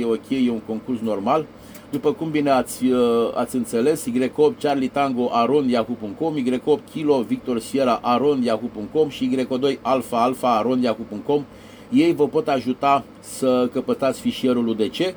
e 0.00 0.04
ok, 0.04 0.28
e 0.28 0.50
un 0.50 0.60
concurs 0.66 1.00
normal. 1.00 1.46
După 1.90 2.12
cum 2.12 2.30
bine 2.30 2.50
ați, 2.50 2.84
uh, 2.84 3.30
ați 3.34 3.56
înțeles, 3.56 4.06
Y8 4.10 4.60
Charlie 4.60 4.88
Tango 4.88 5.28
Aron 5.32 5.68
Yahoo.com, 5.68 6.34
Y8 6.36 6.90
Kilo 6.92 7.20
Victor 7.20 7.58
Sierra 7.58 7.98
Aron 8.02 8.42
Yahoo.com 8.42 9.08
și 9.08 9.46
Y2 9.48 9.78
Alpha 9.82 10.22
Alpha 10.22 10.56
Aron 10.56 10.82
Yahoo.com. 10.82 11.44
Ei 11.92 12.14
vă 12.14 12.28
pot 12.28 12.48
ajuta 12.48 13.04
să 13.20 13.68
căpătați 13.72 14.20
fișierul 14.20 14.68
UDC. 14.68 15.14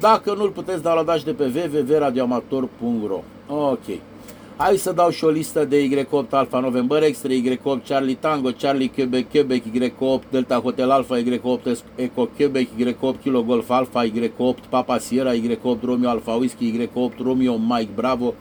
Dacă 0.00 0.34
nu-l 0.34 0.50
puteți 0.50 0.82
downloada 0.82 1.16
de 1.24 1.32
pe 1.32 1.44
www.radioamator.ro 1.44 3.22
Ok. 3.48 4.11
Hai 4.56 4.76
să 4.76 4.92
dau 4.92 5.10
și 5.10 5.24
o 5.24 5.28
listă 5.28 5.64
de 5.64 5.88
Y8 5.88 6.30
Alpha 6.30 6.60
November 6.60 7.02
Extra, 7.02 7.30
Y8 7.30 7.84
Charlie 7.86 8.14
Tango, 8.14 8.50
Charlie 8.50 8.90
Quebec 8.90 9.30
Quebec, 9.30 9.62
Y8 9.62 10.30
Delta 10.30 10.56
Hotel 10.56 10.90
Alpha, 10.90 11.18
Y8 11.18 11.78
Eco 11.94 12.28
Quebec, 12.36 12.68
Y8 12.78 13.20
Kilo 13.22 13.42
Golf 13.42 13.70
Alpha, 13.70 14.04
Y8 14.04 14.54
Papa 14.68 14.98
Sierra, 14.98 15.34
Y8 15.34 15.78
Romeo 15.82 16.10
Alpha 16.10 16.34
Whisky, 16.34 16.72
Y8 16.72 17.12
Romeo 17.22 17.58
Mike 17.58 17.90
Bravo, 17.94 18.34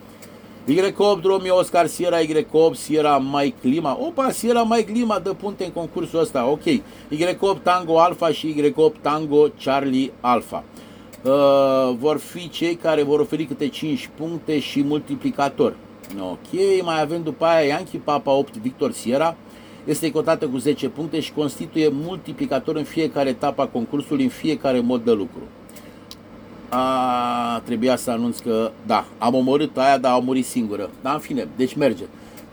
Y8 0.68 1.22
Romeo 1.24 1.56
Oscar 1.56 1.88
Sierra, 1.88 2.22
Y8 2.22 2.75
Sierra 2.75 3.20
Mike 3.20 3.58
Lima. 3.62 3.98
Opa, 4.00 4.32
Sierra 4.32 4.63
Mike 4.63 4.91
Lima 4.91 5.20
dă 5.20 5.34
punte 5.34 5.63
în 5.63 5.72
concursul 5.72 6.20
ăsta, 6.20 6.46
ok. 6.50 6.63
Y8 7.10 7.63
Tango 7.63 8.00
Alpha 8.00 8.27
și 8.27 8.56
Y8 8.58 9.01
Tango 9.01 9.48
Charlie 9.63 10.12
Alpha. 10.20 10.63
Uh, 11.24 11.96
vor 11.98 12.18
fi 12.18 12.50
cei 12.50 12.75
care 12.75 13.03
vor 13.03 13.20
oferi 13.20 13.46
câte 13.46 13.68
5 13.68 14.10
puncte 14.18 14.60
și 14.60 14.84
multiplicator. 14.84 15.75
Ok, 16.20 16.84
mai 16.84 17.01
avem 17.01 17.24
după 17.24 17.46
aia 17.46 17.68
Yankee 17.68 18.00
Papa 18.03 18.32
8 18.32 18.58
Victor 18.58 18.91
Sierra. 18.91 19.36
Este 19.86 20.12
cotată 20.12 20.48
cu 20.48 20.58
10 20.58 20.89
puncte 20.89 21.20
și 21.20 21.34
constituie 21.34 21.89
multiplicator 21.91 22.75
în 22.75 22.84
fiecare 22.84 23.30
etapă 23.30 23.62
a 23.62 23.68
concursului, 23.68 24.24
în 24.24 24.30
fiecare 24.30 24.80
mod 24.80 25.03
de 25.03 25.12
lucru. 25.12 25.41
A, 26.70 27.62
trebuia 27.65 27.96
să 27.96 28.12
anunț 28.12 28.39
că, 28.39 28.72
da, 28.86 29.06
am 29.18 29.36
omorât 29.36 29.77
aia, 29.77 29.98
dar 29.98 30.13
a 30.13 30.18
murit 30.18 30.46
singură. 30.46 30.89
Dar 31.01 31.13
în 31.13 31.20
fine, 31.20 31.48
deci 31.56 31.75
merge. 31.75 32.03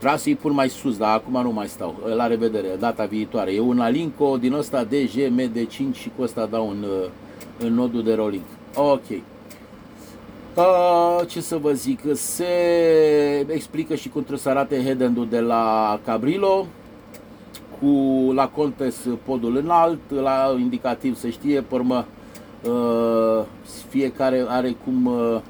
Vreau 0.00 0.16
să-i 0.16 0.34
pun 0.34 0.52
mai 0.52 0.68
sus, 0.68 0.96
dar 0.96 1.14
acum 1.14 1.42
nu 1.42 1.52
mai 1.52 1.66
stau. 1.66 1.94
La 2.16 2.26
revedere, 2.26 2.68
data 2.78 3.04
viitoare. 3.04 3.52
E 3.52 3.60
un 3.60 3.80
Alinco 3.80 4.36
din 4.36 4.52
ăsta 4.52 4.84
DG 4.84 5.40
MD5 5.40 5.92
și 5.92 6.10
cu 6.16 6.22
ăsta 6.22 6.46
dau 6.46 6.68
în, 6.70 6.84
în 7.58 7.74
nodul 7.74 8.02
de 8.02 8.14
rolling. 8.14 8.44
Ok. 8.74 9.04
Uh, 10.58 11.26
ce 11.26 11.40
să 11.40 11.56
vă 11.56 11.72
zic, 11.72 12.00
se 12.12 12.44
explică 13.48 13.94
și 13.94 14.08
cum 14.08 14.20
trebuie 14.20 14.42
să 14.42 14.48
arate 14.48 14.82
head 14.82 15.28
de 15.30 15.40
la 15.40 16.00
Cabrilo, 16.04 16.66
cu 17.80 17.86
la 18.32 18.48
Contes 18.48 18.96
podul 19.24 19.56
înalt, 19.56 19.98
la 20.10 20.56
indicativ 20.58 21.16
să 21.16 21.28
știe, 21.28 21.60
pe 21.60 21.74
urmă 21.74 22.06
uh, 22.64 23.44
fiecare 23.88 24.44
are 24.48 24.76
cum 24.84 25.06
uh, 25.06 25.40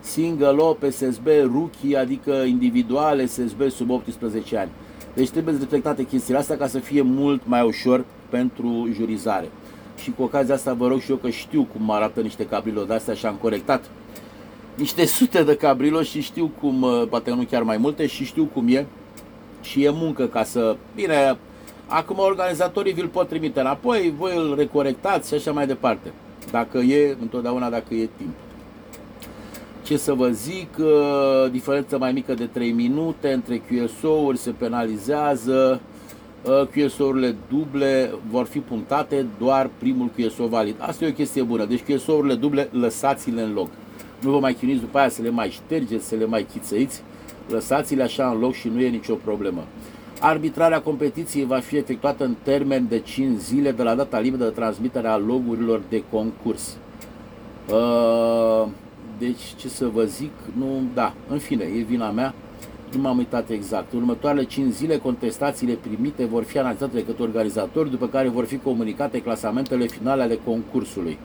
single 0.00 0.56
op, 0.56 0.82
SSB, 0.90 1.26
rookie, 1.52 1.96
adică 1.96 2.32
individual, 2.32 3.26
SSB 3.26 3.70
sub 3.70 3.90
18 3.90 4.56
ani. 4.56 4.70
Deci 5.14 5.30
trebuie 5.30 5.56
reflectate 5.58 6.02
chestiile 6.06 6.38
astea 6.38 6.56
ca 6.56 6.66
să 6.66 6.78
fie 6.78 7.02
mult 7.02 7.42
mai 7.46 7.62
ușor 7.62 8.04
pentru 8.28 8.88
jurizare. 8.92 9.48
Și 10.02 10.10
cu 10.10 10.22
ocazia 10.22 10.54
asta 10.54 10.72
vă 10.72 10.88
rog 10.88 11.00
și 11.00 11.10
eu 11.10 11.16
că 11.16 11.30
știu 11.30 11.66
cum 11.72 11.90
arată 11.90 12.20
niște 12.20 12.46
cabrilo 12.46 12.82
de 12.82 12.94
astea 12.94 13.14
și 13.14 13.26
am 13.26 13.38
corectat 13.40 13.84
niște 14.74 15.06
sute 15.06 15.42
de 15.42 15.56
cabrilo 15.56 16.02
și 16.02 16.20
știu 16.20 16.50
cum, 16.60 16.82
uh, 16.82 17.02
poate 17.08 17.30
nu 17.30 17.42
chiar 17.50 17.62
mai 17.62 17.76
multe, 17.76 18.06
și 18.06 18.24
știu 18.24 18.44
cum 18.44 18.68
e. 18.68 18.86
Și 19.60 19.84
e 19.84 19.90
muncă 19.90 20.26
ca 20.26 20.44
să... 20.44 20.76
Bine, 20.94 21.36
acum 21.86 22.18
organizatorii 22.18 22.92
vi-l 22.92 23.08
pot 23.08 23.28
trimite 23.28 23.60
înapoi, 23.60 24.14
voi 24.18 24.36
îl 24.36 24.54
recorectați 24.56 25.28
și 25.28 25.34
așa 25.34 25.52
mai 25.52 25.66
departe. 25.66 26.12
Dacă 26.50 26.78
e, 26.78 27.16
întotdeauna 27.20 27.70
dacă 27.70 27.94
e 27.94 28.08
timp. 28.16 28.34
Ce 29.82 29.96
să 29.96 30.12
vă 30.12 30.28
zic, 30.28 30.68
uh, 30.78 31.50
diferență 31.50 31.98
mai 31.98 32.12
mică 32.12 32.34
de 32.34 32.44
3 32.44 32.70
minute 32.72 33.32
între 33.32 33.62
QSO-uri 33.68 34.38
se 34.38 34.50
penalizează, 34.50 35.80
uh, 36.42 36.66
QSO-urile 36.66 37.36
duble 37.48 38.14
vor 38.30 38.46
fi 38.46 38.58
punctate 38.58 39.26
doar 39.38 39.70
primul 39.78 40.10
QSO 40.16 40.46
valid. 40.46 40.74
Asta 40.78 41.04
e 41.04 41.08
o 41.08 41.12
chestie 41.12 41.42
bună, 41.42 41.64
deci 41.64 41.82
QSO-urile 41.82 42.34
duble 42.34 42.68
lăsați-le 42.72 43.42
în 43.42 43.52
loc. 43.52 43.68
Nu 44.24 44.30
vă 44.30 44.38
mai 44.38 44.54
chinuiți 44.54 44.80
după 44.80 44.98
aia 44.98 45.08
să 45.08 45.22
le 45.22 45.30
mai 45.30 45.50
ștergeți, 45.50 46.06
să 46.06 46.14
le 46.14 46.26
mai 46.26 46.46
chițăiți, 46.52 47.02
lăsați-le 47.48 48.02
așa 48.02 48.28
în 48.28 48.38
loc 48.38 48.52
și 48.52 48.68
nu 48.68 48.80
e 48.80 48.88
nicio 48.88 49.14
problemă. 49.14 49.64
Arbitrarea 50.20 50.80
competiției 50.80 51.44
va 51.44 51.58
fi 51.58 51.76
efectuată 51.76 52.24
în 52.24 52.34
termen 52.42 52.86
de 52.88 52.98
5 52.98 53.38
zile 53.38 53.72
de 53.72 53.82
la 53.82 53.94
data 53.94 54.18
limită 54.18 54.44
de 54.44 54.50
transmitere 54.50 55.08
a 55.08 55.16
logurilor 55.16 55.82
de 55.88 56.02
concurs. 56.10 56.76
Uh, 57.70 58.68
deci, 59.18 59.54
ce 59.56 59.68
să 59.68 59.88
vă 59.92 60.04
zic, 60.04 60.32
nu, 60.58 60.82
da, 60.94 61.14
în 61.28 61.38
fine, 61.38 61.64
e 61.64 61.82
vina 61.82 62.10
mea, 62.10 62.34
nu 62.94 63.00
m-am 63.00 63.16
uitat 63.16 63.50
exact. 63.50 63.92
În 63.92 63.98
următoarele 63.98 64.44
5 64.44 64.72
zile, 64.72 64.96
contestațiile 64.96 65.72
primite 65.72 66.24
vor 66.24 66.42
fi 66.42 66.58
analizate 66.58 66.94
de 66.94 67.04
către 67.04 67.22
organizatori, 67.22 67.90
după 67.90 68.08
care 68.08 68.28
vor 68.28 68.44
fi 68.44 68.56
comunicate 68.56 69.22
clasamentele 69.22 69.86
finale 69.86 70.22
ale 70.22 70.38
concursului. 70.44 71.18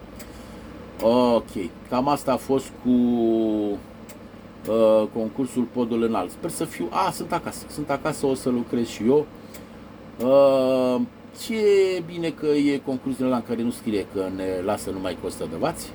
Ok, 1.02 1.50
cam 1.90 2.08
asta 2.08 2.32
a 2.32 2.38
fost 2.38 2.66
cu 2.84 2.90
uh, 2.90 5.08
concursul 5.14 5.68
Podul 5.74 6.04
Înalt. 6.04 6.32
Sper 6.32 6.50
să 6.50 6.66
fiu... 6.66 6.88
A, 6.90 7.12
sunt 7.12 7.32
acasă, 7.32 7.66
sunt 7.70 7.90
acasă, 7.90 8.26
o 8.26 8.34
să 8.34 8.50
lucrez 8.50 8.88
și 8.88 9.04
eu. 9.08 9.26
Uh, 10.24 11.02
ce 11.46 11.64
bine 12.06 12.30
că 12.30 12.46
e 12.46 12.82
concursul 12.86 13.26
la 13.26 13.36
în 13.36 13.44
care 13.48 13.62
nu 13.62 13.72
scrie 13.72 14.06
că 14.14 14.28
ne 14.36 14.62
lasă 14.66 14.90
numai 14.90 15.18
cu 15.22 15.26
100 15.26 15.48
de 15.50 15.56
vați. 15.60 15.90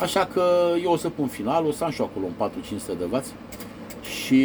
Așa 0.00 0.28
că 0.32 0.42
eu 0.82 0.92
o 0.92 0.96
să 0.96 1.08
pun 1.08 1.26
final, 1.26 1.66
o 1.66 1.72
să 1.72 1.84
am 1.84 1.90
și 1.90 2.00
acolo 2.00 2.26
un 2.26 2.50
4-500 2.94 2.98
de 2.98 3.04
vați. 3.10 3.32
Și 4.00 4.42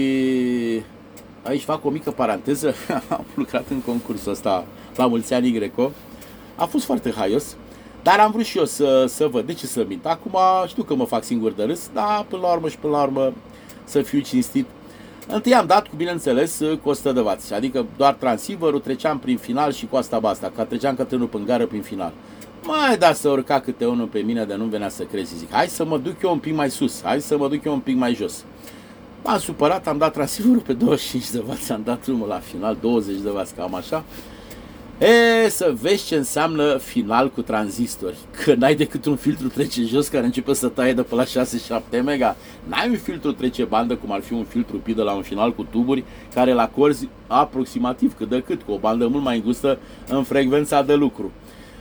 aici 1.43 1.63
fac 1.63 1.85
o 1.85 1.89
mică 1.89 2.11
paranteză, 2.11 2.73
am 3.09 3.25
lucrat 3.35 3.65
în 3.69 3.81
concursul 3.81 4.31
ăsta 4.31 4.65
la 4.95 5.07
mulți 5.07 5.33
ani 5.33 5.51
Greco. 5.51 5.91
A 6.55 6.65
fost 6.65 6.85
foarte 6.85 7.11
haios, 7.11 7.55
dar 8.03 8.19
am 8.19 8.31
vrut 8.31 8.45
și 8.45 8.57
eu 8.57 8.65
să, 8.65 9.05
să 9.07 9.27
văd. 9.27 9.45
De 9.45 9.53
ce 9.53 9.65
să 9.65 9.85
mint? 9.87 10.05
Acum 10.05 10.37
știu 10.67 10.83
că 10.83 10.95
mă 10.95 11.05
fac 11.05 11.23
singur 11.23 11.51
de 11.51 11.63
râs, 11.63 11.89
dar 11.93 12.25
până 12.29 12.41
la 12.41 12.51
urmă 12.51 12.69
și 12.69 12.77
până 12.77 12.93
la 12.97 13.03
urmă 13.03 13.33
să 13.83 14.01
fiu 14.01 14.19
cinstit. 14.19 14.65
Întâi 15.27 15.53
am 15.53 15.65
dat, 15.65 15.87
cu 15.87 15.95
bineînțeles, 15.95 16.61
cu 16.81 16.89
100 16.89 17.11
de 17.11 17.21
vați, 17.21 17.53
adică 17.53 17.85
doar 17.97 18.13
transceiverul, 18.13 18.79
treceam 18.79 19.19
prin 19.19 19.37
final 19.37 19.71
și 19.71 19.85
cu 19.85 19.95
asta 19.95 20.19
basta, 20.19 20.51
că 20.55 20.63
treceam 20.63 20.95
către 20.95 21.15
unul 21.15 21.29
în 21.31 21.45
gară 21.45 21.65
prin 21.65 21.81
final. 21.81 22.13
Mai 22.63 22.97
da 22.97 23.13
să 23.13 23.29
urca 23.29 23.59
câte 23.59 23.85
unul 23.85 24.05
pe 24.05 24.19
mine 24.19 24.45
de 24.45 24.55
nu 24.55 24.65
venea 24.65 24.89
să 24.89 25.03
crezi. 25.03 25.37
Zic, 25.37 25.51
hai 25.51 25.67
să 25.67 25.85
mă 25.85 25.97
duc 25.97 26.21
eu 26.23 26.31
un 26.31 26.39
pic 26.39 26.55
mai 26.55 26.69
sus, 26.69 27.01
hai 27.03 27.21
să 27.21 27.37
mă 27.37 27.47
duc 27.47 27.65
eu 27.65 27.73
un 27.73 27.79
pic 27.79 27.95
mai 27.95 28.13
jos. 28.13 28.43
M-am 29.23 29.39
supărat, 29.39 29.87
am 29.87 29.97
dat 29.97 30.13
transceiverul 30.13 30.61
pe 30.61 30.73
25 30.73 31.29
de 31.29 31.43
vați, 31.45 31.71
am 31.71 31.81
dat 31.83 32.05
drumul 32.05 32.27
la 32.27 32.39
final, 32.39 32.77
20 32.81 33.15
de 33.17 33.29
vați, 33.29 33.53
cam 33.53 33.75
așa. 33.75 34.03
E, 35.03 35.49
să 35.49 35.73
vezi 35.81 36.05
ce 36.05 36.15
înseamnă 36.15 36.77
final 36.77 37.31
cu 37.31 37.41
tranzistori. 37.41 38.17
Că 38.43 38.53
n-ai 38.53 38.75
decât 38.75 39.05
un 39.05 39.15
filtru 39.15 39.47
trece 39.47 39.81
jos 39.81 40.07
care 40.07 40.25
începe 40.25 40.53
să 40.53 40.67
taie 40.67 40.93
de 40.93 41.01
pe 41.01 41.15
la 41.15 41.23
6-7 41.23 42.03
mega. 42.03 42.35
N-ai 42.63 42.89
un 42.89 42.97
filtru 42.97 43.31
trece 43.31 43.63
bandă 43.63 43.95
cum 43.95 44.11
ar 44.11 44.21
fi 44.21 44.33
un 44.33 44.43
filtru 44.43 44.77
pi 44.77 44.93
de 44.93 45.01
la 45.01 45.11
un 45.11 45.21
final 45.21 45.53
cu 45.53 45.67
tuburi 45.71 46.03
care 46.33 46.53
la 46.53 46.67
corzi 46.67 47.09
aproximativ 47.27 48.13
cât 48.17 48.29
de 48.29 48.43
cât, 48.45 48.61
cu 48.61 48.71
o 48.71 48.77
bandă 48.77 49.07
mult 49.07 49.23
mai 49.23 49.35
îngustă 49.35 49.77
în 50.07 50.23
frecvența 50.23 50.81
de 50.81 50.93
lucru. 50.93 51.31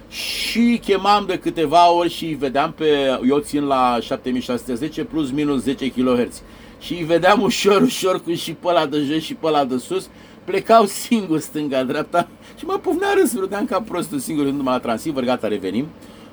Și 0.08 0.80
chemam 0.84 1.24
de 1.26 1.38
câteva 1.38 1.92
ori 1.92 2.10
și 2.10 2.26
vedeam 2.26 2.72
pe, 2.72 3.18
eu 3.28 3.38
țin 3.38 3.64
la 3.64 3.98
7610 4.00 5.04
plus 5.04 5.30
minus 5.30 5.62
10 5.62 5.90
kHz. 5.90 6.42
Și 6.80 6.92
îi 6.92 7.04
vedeam 7.04 7.42
ușor, 7.42 7.82
ușor 7.82 8.22
cu 8.22 8.32
și 8.32 8.52
pe 8.52 8.68
ăla 8.68 8.86
de 8.86 8.98
jos 8.98 9.22
și 9.22 9.34
pe 9.34 9.46
ăla 9.46 9.64
de 9.64 9.76
sus 9.76 10.08
plecau 10.44 10.84
singur 10.84 11.38
stânga-dreapta 11.38 12.28
și 12.58 12.64
mă 12.64 12.78
pufnea 12.82 13.08
râs, 13.20 13.38
râdeam 13.38 13.64
ca 13.64 13.80
prostul 13.80 14.18
singur 14.18 14.44
numai 14.44 14.72
la 14.72 14.80
transceiver, 14.80 15.24
gata, 15.24 15.48
revenim. 15.48 15.86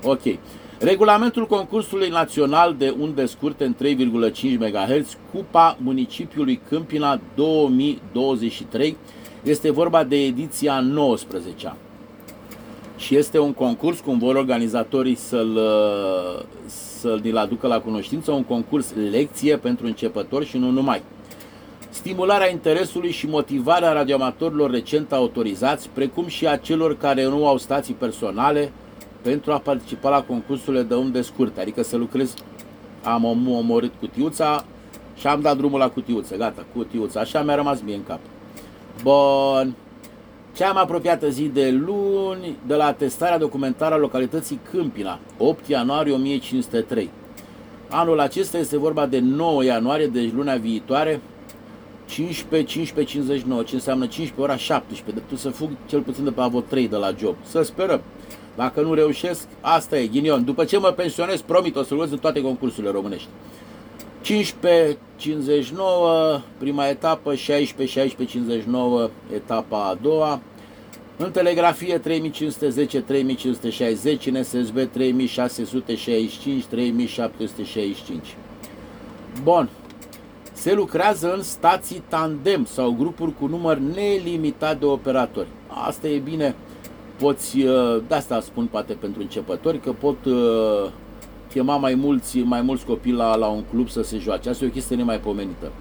Ok. 0.04 0.22
Regulamentul 0.80 1.48
concursului 1.48 2.10
național 2.10 2.76
de 2.78 2.96
unde 3.00 3.26
scurte 3.26 3.64
în 3.64 3.76
3,5 4.32 4.58
MHz, 4.60 5.18
Cupa 5.34 5.78
Municipiului 5.82 6.62
Câmpina 6.70 7.20
2023, 7.36 8.98
este 9.44 9.72
vorba 9.72 10.04
de 10.04 10.16
ediția 10.26 10.80
19 10.80 11.76
și 12.98 13.16
este 13.16 13.40
un 13.40 13.54
concurs, 13.54 14.00
cum 14.00 14.18
vor 14.18 14.36
organizatorii 14.36 15.16
să-l, 15.16 15.60
să-l 16.66 17.38
aducă 17.38 17.68
la 17.68 17.80
cunoștință, 17.80 18.32
un 18.32 18.44
concurs 18.44 18.94
lecție 19.12 19.58
pentru 19.58 19.86
începători 19.86 20.46
și 20.46 20.58
nu 20.58 20.70
numai 20.70 21.02
stimularea 21.90 22.50
interesului 22.50 23.12
și 23.12 23.28
motivarea 23.28 23.92
radioamatorilor 23.92 24.72
recent 24.72 25.12
autorizați, 25.12 25.90
precum 25.94 26.28
și 26.28 26.48
a 26.48 26.58
celor 26.58 26.98
care 26.98 27.24
nu 27.24 27.48
au 27.48 27.58
stații 27.58 27.94
personale 27.94 28.72
pentru 29.22 29.52
a 29.52 29.58
participa 29.58 30.10
la 30.10 30.24
concursurile 30.24 30.82
de 30.82 30.96
unde 30.96 31.22
scurte, 31.22 31.62
adică 31.62 31.84
să 31.84 31.98
lucrez, 31.98 32.34
am 33.04 33.26
omorât 33.50 33.92
cutiuța 34.00 34.66
și 35.16 35.28
am 35.28 35.42
dat 35.42 35.58
drumul 35.58 35.80
la 35.80 35.90
cutiuță, 35.90 36.36
gata, 36.36 36.66
cutiuța, 36.76 37.20
așa 37.20 37.42
mi-a 37.42 37.56
rămas 37.56 37.82
mie 37.82 37.96
în 37.96 38.04
cap. 38.04 38.20
Bun. 39.04 39.76
Cea 40.56 40.72
mai 40.72 40.82
apropiată 40.82 41.30
zi 41.30 41.44
de 41.44 41.70
luni, 41.70 42.58
de 42.68 42.76
la 42.76 42.94
testarea 42.94 43.38
documentară 43.38 43.96
a 43.96 43.98
localității 43.98 44.60
Câmpina, 44.72 45.20
8 45.38 45.68
ianuarie 45.68 46.14
1503. 46.14 47.10
Anul 47.90 48.20
acesta 48.20 48.58
este 48.58 48.78
vorba 48.78 49.06
de 49.06 49.20
9 49.20 49.64
ianuarie, 49.64 50.08
deci 50.08 50.32
luna 50.34 50.56
viitoare, 50.56 51.22
15, 52.10 52.72
15, 52.72 53.14
59, 53.14 53.64
ce 53.64 53.76
înseamnă 53.76 54.06
15 54.06 54.42
ora 54.42 54.58
17, 54.58 55.24
de 55.30 55.36
să 55.36 55.50
fug 55.50 55.70
cel 55.86 56.02
puțin 56.02 56.24
de 56.24 56.32
pe 56.32 56.42
avot 56.42 56.68
3 56.68 56.88
de 56.88 56.96
la 56.96 57.14
job. 57.20 57.36
Să 57.46 57.62
sperăm. 57.62 58.02
Dacă 58.56 58.82
nu 58.82 58.94
reușesc, 58.94 59.48
asta 59.62 59.98
e, 59.98 60.08
ghinion. 60.08 60.46
După 60.46 60.66
ce 60.66 60.78
mă 60.78 60.92
pensionez, 60.92 61.42
promit, 61.42 61.76
o 61.76 61.84
să 61.84 61.94
luez 61.94 62.12
în 62.12 62.18
toate 62.18 62.42
concursurile 62.42 62.92
românești. 62.92 63.28
15, 64.22 64.98
59, 65.16 66.42
prima 66.58 66.88
etapă, 66.88 67.36
16, 67.36 68.00
16, 68.00 68.38
59, 68.38 69.10
etapa 69.34 69.88
a 69.88 69.98
doua. 70.02 70.42
În 71.18 71.32
telegrafie 71.32 71.98
3510, 71.98 73.02
3560, 73.02 74.26
în 74.26 74.44
SSB 74.44 74.78
3665, 74.92 76.66
3765. 76.66 78.36
Bun, 79.44 79.70
se 80.60 80.74
lucrează 80.74 81.34
în 81.34 81.44
stații 81.44 82.04
tandem 82.08 82.66
sau 82.66 82.96
grupuri 83.00 83.34
cu 83.40 83.48
număr 83.48 83.78
nelimitat 83.78 84.80
de 84.80 84.86
operatori. 84.86 85.48
Asta 85.88 86.08
e 86.08 86.18
bine, 86.18 86.56
poți, 87.18 87.60
uh, 87.60 88.02
de 88.08 88.16
asta 88.16 88.42
spun 88.42 88.66
poate 88.66 88.94
pentru 88.94 89.22
începători, 89.22 89.80
că 89.80 89.92
pot 89.92 90.26
uh, 90.26 90.92
chema 91.50 91.78
mai 91.78 91.96
mulți, 91.96 92.40
mai 92.40 92.62
mulți 92.62 92.86
copii 92.86 93.12
la, 93.12 93.36
la 93.36 93.48
un 93.48 93.64
club 93.72 93.90
să 93.90 94.02
se 94.02 94.18
joace. 94.18 94.50
Asta 94.50 94.66
e 94.66 94.68
o 94.68 94.72
chestie 94.72 94.96
nemaipomenită. 94.96 95.72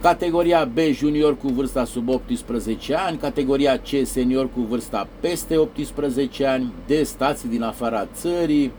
Categoria 0.00 0.64
B 0.74 0.78
junior 0.92 1.36
cu 1.36 1.48
vârsta 1.48 1.84
sub 1.84 2.08
18 2.08 2.94
ani, 2.94 3.16
categoria 3.16 3.78
C 3.78 3.88
senior 4.02 4.48
cu 4.54 4.60
vârsta 4.60 5.08
peste 5.20 5.56
18 5.56 6.46
ani, 6.46 6.72
D 6.86 7.04
stații 7.04 7.48
din 7.48 7.62
afara 7.62 8.06
țării, 8.14 8.72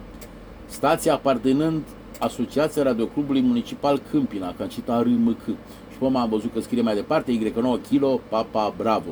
stații 0.68 1.10
aparținând 1.10 1.84
Asociația 2.20 2.84
Radioclubului 2.84 3.42
Municipal 3.42 4.02
Câmpina, 4.12 4.54
că 4.54 4.62
am 4.62 4.68
citat 4.68 5.04
RMC. 5.04 5.46
Și 5.92 5.98
pe 6.00 6.06
am 6.06 6.30
văzut 6.30 6.54
că 6.54 6.60
scrie 6.60 6.82
mai 6.82 6.96
departe, 6.96 7.40
Y9 7.40 7.88
Kilo, 7.90 8.20
Papa 8.30 8.74
Bravo. 8.78 9.10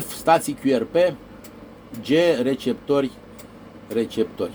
F, 0.00 0.12
stații 0.12 0.56
QRP, 0.62 0.94
G, 2.02 2.08
receptori, 2.42 3.10
receptori. 3.88 4.52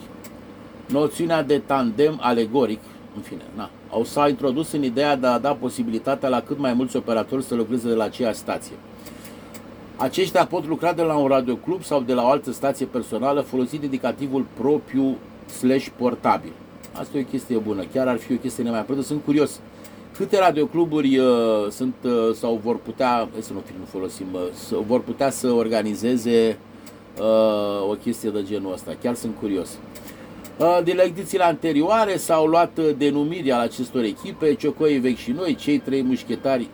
Noțiunea 0.88 1.43
de 1.43 1.57
tandem 1.57 2.17
alegoric, 2.22 2.79
în 3.15 3.22
fine, 3.22 3.43
na, 3.55 3.69
au 3.89 4.03
s-a 4.03 4.27
introdus 4.27 4.72
în 4.72 4.84
ideea 4.84 5.15
de 5.15 5.27
a 5.27 5.39
da 5.39 5.53
posibilitatea 5.53 6.29
la 6.29 6.41
cât 6.41 6.60
mai 6.60 6.74
mulți 6.74 6.96
operatori 6.96 7.43
să 7.43 7.55
lucreze 7.55 7.88
de 7.88 7.93
la 7.93 8.03
aceeași 8.03 8.38
stație. 8.38 8.75
Aceștia 9.96 10.46
pot 10.46 10.67
lucra 10.67 10.93
de 10.93 11.01
la 11.01 11.15
un 11.15 11.27
radioclub 11.27 11.84
sau 11.84 12.01
de 12.01 12.13
la 12.13 12.24
o 12.24 12.29
altă 12.29 12.51
stație 12.51 12.86
personală 12.86 13.41
folosind 13.41 13.84
indicativul 13.84 14.46
propriu 14.53 15.17
slash 15.60 15.88
portabil. 15.98 16.51
Asta 17.00 17.18
e 17.18 17.22
o 17.22 17.30
chestie 17.30 17.58
bună. 17.58 17.84
Chiar 17.94 18.08
ar 18.08 18.18
fi 18.18 18.34
o 18.34 18.36
chestie 18.36 18.63
nemaipomenit. 18.63 19.08
Sunt 19.08 19.24
curios. 19.24 19.60
Câte 20.18 20.39
radiocluburi 20.39 21.18
uh, 21.18 21.25
sunt 21.70 21.96
uh, 22.04 22.34
sau 22.34 22.60
vor 22.63 22.77
putea, 22.77 23.30
să 23.39 23.54
nu, 23.54 23.63
nu 23.80 23.86
folosim, 23.86 24.25
uh, 24.34 24.80
vor 24.88 25.01
putea 25.01 25.30
să 25.30 25.51
organizeze 25.51 26.58
uh, 27.20 27.89
o 27.89 27.94
chestie 27.94 28.30
de 28.30 28.44
genul 28.44 28.74
ăsta. 28.74 28.96
Chiar 29.01 29.16
sunt 29.16 29.36
curios. 29.39 29.77
Uh, 30.60 30.80
din 30.84 31.00
edițiile 31.00 31.44
anterioare 31.44 32.18
s-au 32.18 32.46
luat 32.46 32.77
uh, 32.77 32.89
denumiri 32.98 33.51
al 33.51 33.60
acestor 33.60 34.04
echipe, 34.04 34.54
Ciocoi 34.54 35.00
vechi 35.00 35.18
și 35.18 35.32
noi, 35.32 35.56
cei 35.56 35.80
trei 35.80 36.01
mușchetari, 36.04 36.68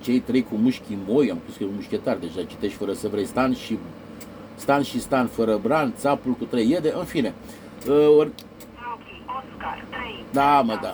cei 0.00 0.18
trei 0.18 0.42
cu 0.42 0.54
mușchi 0.54 0.96
moi, 1.06 1.30
am 1.30 1.38
spus 1.42 1.56
că 1.56 1.62
e 1.62 1.66
un 1.66 1.72
mușchetar, 1.74 2.16
deja 2.16 2.46
citești 2.46 2.76
fără 2.76 2.92
să 2.92 3.08
vrei, 3.08 3.24
Stan 3.24 3.54
și 3.54 3.78
Stan 4.54 4.82
și 4.82 5.00
Stan 5.00 5.26
fără 5.26 5.58
Bran, 5.62 5.94
Țapul 5.98 6.32
cu 6.32 6.44
trei 6.44 6.70
iede, 6.70 6.92
în 6.98 7.04
fine. 7.04 7.34
Uh, 7.88 8.26
or... 9.66 9.84
Da, 10.32 10.60
mă, 10.60 10.78
da. 10.82 10.92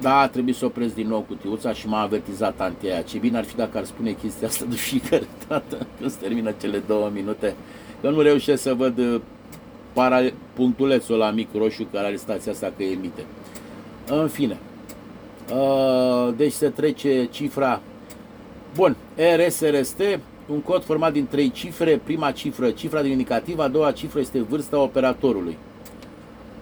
Da, 0.00 0.28
trebuie 0.28 0.54
să 0.54 0.64
opresc 0.64 0.94
din 0.94 1.08
nou 1.08 1.20
cutiuța 1.20 1.72
și 1.72 1.88
m-a 1.88 2.00
avertizat 2.00 2.60
antia 2.60 3.02
Ce 3.02 3.18
bine 3.18 3.38
ar 3.38 3.44
fi 3.44 3.56
dacă 3.56 3.78
ar 3.78 3.84
spune 3.84 4.12
chestia 4.12 4.48
asta 4.48 4.64
de 4.68 4.74
fiecare 4.76 5.26
dată 5.48 5.86
când 5.98 6.10
se 6.10 6.16
termină 6.20 6.54
cele 6.60 6.78
două 6.86 7.10
minute. 7.12 7.54
Că 8.00 8.10
nu 8.10 8.20
reușesc 8.20 8.62
să 8.62 8.74
văd 8.74 8.98
uh, 8.98 9.20
para, 9.92 10.20
punctulețul 10.52 11.16
la 11.16 11.30
mic 11.30 11.48
roșu 11.54 11.86
care 11.92 12.06
are 12.06 12.16
stația 12.16 12.52
asta 12.52 12.72
că 12.76 12.82
emite. 12.82 13.24
În 14.06 14.28
fine. 14.28 14.58
Uh, 15.52 16.34
deci 16.36 16.52
se 16.52 16.68
trece 16.68 17.24
cifra. 17.24 17.80
Bun, 18.74 18.96
RSRST, 19.36 20.02
un 20.46 20.60
cod 20.60 20.84
format 20.84 21.12
din 21.12 21.26
trei 21.26 21.50
cifre. 21.50 22.00
Prima 22.04 22.30
cifră, 22.30 22.70
cifra 22.70 23.02
din 23.02 23.10
indicativ, 23.10 23.58
a 23.58 23.68
doua 23.68 23.92
cifră 23.92 24.20
este 24.20 24.40
vârsta 24.40 24.78
operatorului. 24.78 25.56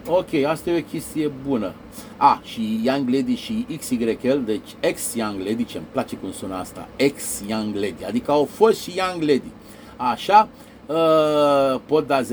Ok, 0.09 0.45
asta 0.47 0.71
e 0.71 0.79
o 0.79 0.83
chestie 0.91 1.31
bună. 1.49 1.73
A, 2.17 2.41
și 2.45 2.81
Young 2.85 3.09
Lady 3.09 3.35
și 3.35 3.67
XYL, 3.79 4.39
deci 4.45 4.75
ex-Young 4.81 5.39
Lady, 5.39 5.65
ce 5.65 5.77
îmi 5.77 5.87
place 5.93 6.17
cum 6.17 6.33
sună 6.33 6.55
asta, 6.55 6.89
ex-Young 6.97 7.75
Lady, 7.75 8.05
adică 8.07 8.31
au 8.31 8.45
fost 8.45 8.81
și 8.81 8.93
Young 8.97 9.23
Lady. 9.23 9.51
Așa, 9.97 10.49
uh, 10.87 11.81
pot 11.87 12.07
da 12.07 12.21
0-0. 12.23 12.25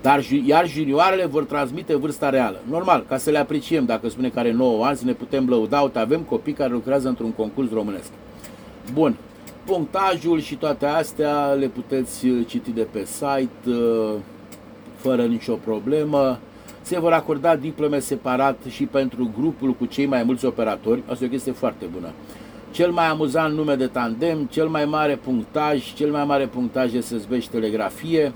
Dar 0.00 0.24
iar 0.44 0.68
junioarele 0.68 1.26
vor 1.26 1.44
transmite 1.44 1.96
vârsta 1.96 2.30
reală. 2.30 2.60
Normal, 2.68 3.04
ca 3.08 3.16
să 3.16 3.30
le 3.30 3.38
apreciem, 3.38 3.84
dacă 3.84 4.08
spune 4.08 4.28
că 4.28 4.38
are 4.38 4.52
9 4.52 4.84
ani, 4.84 4.96
să 4.96 5.04
ne 5.04 5.12
putem 5.12 5.48
lăuda, 5.48 5.80
uite, 5.80 5.98
avem 5.98 6.20
copii 6.20 6.52
care 6.52 6.72
lucrează 6.72 7.08
într-un 7.08 7.32
concurs 7.32 7.72
românesc. 7.72 8.10
Bun, 8.92 9.16
punctajul 9.64 10.40
și 10.40 10.54
toate 10.54 10.86
astea 10.86 11.52
le 11.52 11.66
puteți 11.66 12.26
uh, 12.26 12.46
citi 12.46 12.70
de 12.70 12.86
pe 12.90 13.04
site 13.04 13.70
uh, 13.70 14.14
fără 15.02 15.22
nicio 15.22 15.54
problemă. 15.54 16.38
Se 16.82 17.00
vor 17.00 17.12
acorda 17.12 17.56
diplome 17.56 17.98
separat 17.98 18.56
și 18.68 18.84
pentru 18.84 19.30
grupul 19.38 19.72
cu 19.72 19.86
cei 19.86 20.06
mai 20.06 20.22
mulți 20.22 20.44
operatori. 20.44 21.02
Asta 21.06 21.24
e 21.24 21.26
o 21.26 21.30
chestie 21.30 21.52
foarte 21.52 21.84
bună. 21.92 22.08
Cel 22.70 22.90
mai 22.90 23.06
amuzant 23.06 23.54
nume 23.54 23.74
de 23.74 23.86
tandem, 23.86 24.48
cel 24.50 24.68
mai 24.68 24.84
mare 24.84 25.16
punctaj, 25.16 25.94
cel 25.94 26.10
mai 26.10 26.24
mare 26.24 26.46
punctaj 26.46 26.92
de 26.92 27.00
SSB 27.00 27.40
și 27.40 27.48
telegrafie. 27.48 28.32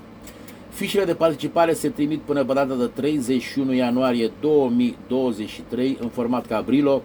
Fișele 0.69 1.05
de 1.05 1.13
participare 1.13 1.73
se 1.73 1.89
trimit 1.89 2.19
până 2.19 2.43
pe 2.43 2.53
data 2.53 2.75
de 2.75 2.85
31 2.85 3.73
ianuarie 3.73 4.31
2023 4.39 5.97
în 6.01 6.07
format 6.07 6.47
Cabrilo 6.47 7.01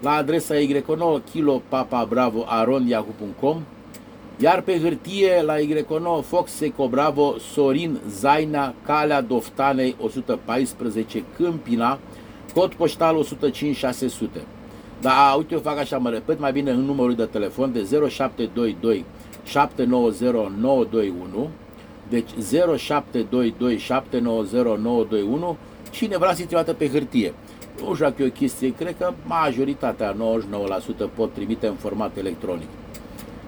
la 0.00 0.10
adresa 0.10 0.54
y9 0.54 1.20
kilo 1.32 1.62
papa 1.68 2.04
bravo 2.04 2.44
arondiacu.com 2.46 3.62
iar 4.38 4.60
pe 4.60 4.80
hârtie 4.80 5.42
la 5.42 5.58
Y9 5.58 6.24
Fox 6.24 6.50
Seco 6.50 6.88
Bravo 6.88 7.34
Sorin 7.52 7.98
Zaina 8.08 8.74
Calea 8.86 9.20
Doftanei 9.20 9.96
114 10.00 11.24
Câmpina 11.36 11.98
cod 12.54 12.74
poștal 12.74 13.16
105600 13.16 14.40
da, 15.00 15.34
uite, 15.36 15.54
eu 15.54 15.60
fac 15.60 15.78
așa, 15.78 15.98
mă 15.98 16.10
repet 16.10 16.38
mai 16.38 16.52
bine 16.52 16.70
în 16.70 16.80
numărul 16.80 17.14
de 17.14 17.24
telefon 17.24 17.72
de 17.72 18.08
0722 18.08 19.04
790 19.44 20.28
921 20.60 21.48
deci 22.08 22.30
0722 22.76 23.78
790 23.78 24.52
921 24.52 25.56
cine 25.90 26.16
vrea 26.18 26.34
să 26.34 26.42
trimite 26.42 26.72
pe 26.72 26.88
hârtie. 26.88 27.34
Nu 27.80 27.94
știu 27.94 28.06
dacă 28.06 28.22
e 28.22 28.26
o 28.26 28.30
chestie, 28.30 28.74
cred 28.74 28.94
că 28.98 29.12
majoritatea, 29.26 30.12
99% 30.12 30.16
pot 31.14 31.32
trimite 31.32 31.66
în 31.66 31.74
format 31.74 32.16
electronic. 32.16 32.68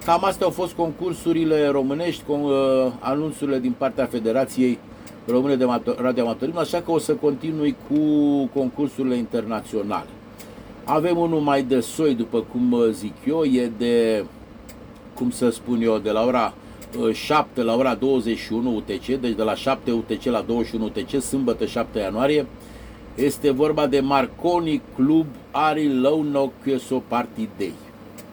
Cam 0.07 0.25
astea 0.25 0.47
au 0.47 0.53
fost 0.53 0.73
concursurile 0.73 1.69
românești, 1.69 2.23
cu 2.27 2.33
uh, 2.33 2.93
anunțurile 3.01 3.59
din 3.59 3.75
partea 3.79 4.07
Federației 4.07 4.79
Române 5.27 5.57
de 5.57 5.67
Radioamatorism, 5.97 6.59
așa 6.59 6.81
că 6.81 6.91
o 6.91 6.99
să 6.99 7.13
continui 7.13 7.77
cu 7.89 7.99
concursurile 8.55 9.17
internaționale. 9.17 10.09
Avem 10.85 11.19
unul 11.19 11.41
mai 11.41 11.63
de 11.63 11.81
soi, 11.81 12.15
după 12.15 12.45
cum 12.53 12.73
uh, 12.73 12.89
zic 12.91 13.15
eu, 13.27 13.43
e 13.45 13.71
de, 13.79 14.25
cum 15.15 15.31
să 15.31 15.51
spun 15.51 15.83
eu, 15.83 15.99
de 15.99 16.11
la 16.11 16.25
ora 16.25 16.55
7 17.13 17.61
uh, 17.61 17.67
la 17.67 17.75
ora 17.75 17.95
21 17.95 18.75
UTC, 18.75 19.07
deci 19.07 19.37
de 19.37 19.43
la 19.43 19.55
7 19.55 19.91
UTC 19.91 20.25
la 20.25 20.41
21 20.41 20.85
UTC, 20.85 21.21
sâmbătă 21.21 21.65
7 21.65 21.99
ianuarie. 21.99 22.47
Este 23.15 23.51
vorba 23.51 23.87
de 23.87 24.01
Marconi 24.01 24.83
Club 24.95 25.27
Ari 25.51 26.01
Lounok 26.01 26.53
So 26.79 27.03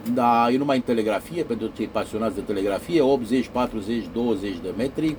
Party 0.03 0.11
Day. 0.11 0.13
Da, 0.13 0.47
e 0.51 0.57
numai 0.57 0.75
în 0.75 0.81
telegrafie, 0.81 1.43
pentru 1.43 1.71
cei 1.75 1.85
pasionați 1.85 2.35
de 2.35 2.41
telegrafie, 2.41 3.01
80, 3.01 3.49
40, 3.51 4.03
20 4.13 4.51
de 4.61 4.73
metri. 4.77 5.15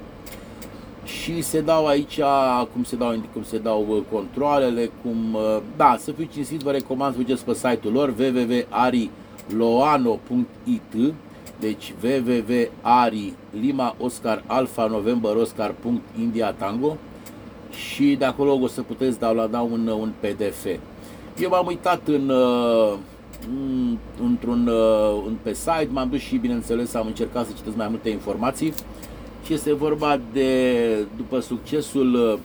Și 1.04 1.42
se 1.42 1.60
dau 1.60 1.86
aici, 1.86 2.20
cum 2.72 2.84
se 2.84 2.96
dau, 2.96 3.22
cum 3.32 3.42
se 3.42 3.58
dau 3.58 3.86
uh, 3.88 4.02
controlele, 4.12 4.90
cum, 5.02 5.34
uh, 5.34 5.58
da, 5.76 5.96
să 5.98 6.12
fiu 6.12 6.28
cinstit, 6.32 6.60
vă 6.60 6.70
recomand 6.70 7.12
să 7.12 7.18
mergeți 7.18 7.44
pe 7.44 7.54
site-ul 7.54 7.92
lor 7.92 8.14
www.ariloano.it 8.18 11.14
deci 11.60 11.94
www.ari 12.02 13.32
Lima 13.60 13.96
Oscar 13.98 14.42
Alpha 14.46 14.86
November 14.86 15.36
Oscar 15.36 15.74
India 16.20 16.52
Tango 16.52 16.96
și 17.70 18.16
de 18.18 18.24
acolo 18.24 18.58
o 18.62 18.66
să 18.66 18.82
puteți 18.82 19.18
downloada 19.18 19.60
un, 19.60 19.86
un 19.86 20.12
PDF. 20.20 20.66
Eu 21.38 21.48
m-am 21.48 21.66
uitat 21.66 22.08
în, 22.08 22.28
uh, 22.28 22.94
într-un 24.22 24.66
uh, 24.66 25.32
pe 25.42 25.52
site, 25.52 25.88
m-am 25.90 26.08
dus 26.08 26.20
și 26.20 26.36
bineînțeles 26.36 26.94
am 26.94 27.06
încercat 27.06 27.46
să 27.46 27.52
citesc 27.56 27.76
mai 27.76 27.88
multe 27.88 28.08
informații 28.08 28.72
și 29.44 29.52
este 29.52 29.74
vorba 29.74 30.20
de, 30.32 31.06
după 31.16 31.40
succesul 31.40 32.14
uh, 32.14 32.38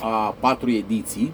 a 0.00 0.34
patru 0.40 0.70
ediții, 0.70 1.32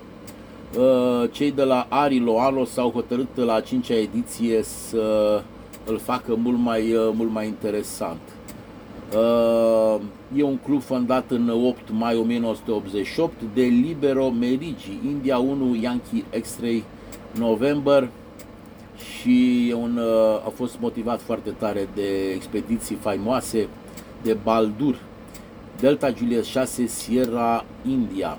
cei 1.31 1.51
de 1.51 1.63
la 1.63 1.87
Ari 1.89 2.21
Loalo 2.21 2.65
s-au 2.65 2.91
hotărât 2.91 3.37
la 3.37 3.55
a 3.55 3.61
cincea 3.61 3.95
ediție 3.95 4.63
să 4.63 5.43
îl 5.85 5.99
facă 5.99 6.35
mult 6.35 6.59
mai, 6.59 6.95
mult 7.13 7.31
mai 7.31 7.47
interesant. 7.47 8.21
E 10.37 10.43
un 10.43 10.57
club 10.57 10.83
fondat 10.83 11.31
în 11.31 11.49
8 11.65 11.81
mai 11.91 12.17
1988 12.17 13.33
de 13.55 13.63
Libero 13.63 14.31
Merigi, 14.31 14.99
India 15.07 15.39
1 15.39 15.75
Yankee 15.81 16.25
X-Ray 16.41 16.85
November, 17.39 18.09
și 19.21 19.75
un, 19.77 19.97
uh, 19.97 20.47
a 20.47 20.53
fost 20.55 20.77
motivat 20.81 21.21
foarte 21.21 21.51
tare 21.51 21.89
de 21.95 22.31
expediții 22.35 22.97
faimoase 22.97 23.69
de 24.23 24.37
Baldur, 24.43 24.97
Delta 25.81 26.11
Julius 26.17 26.47
6 26.47 26.87
Sierra 26.87 27.65
India. 27.89 28.39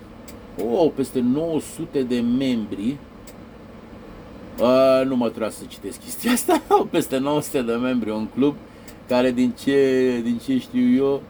Oh, 0.72 0.92
peste 0.96 1.20
900 1.20 2.04
de 2.04 2.20
membri. 2.20 2.98
Uh, 4.60 5.06
nu 5.06 5.16
mă 5.16 5.30
trebuie 5.30 5.52
să 5.52 5.64
citesc 5.68 6.00
chestia 6.00 6.32
asta. 6.32 6.62
peste 6.92 7.18
900 7.18 7.62
de 7.62 7.74
membri 7.74 8.10
un 8.10 8.28
club 8.28 8.56
care 9.08 9.32
din 9.32 9.54
ce, 9.64 10.22
din 10.24 10.38
ce 10.38 10.58
știu 10.58 10.96
eu 10.96 11.22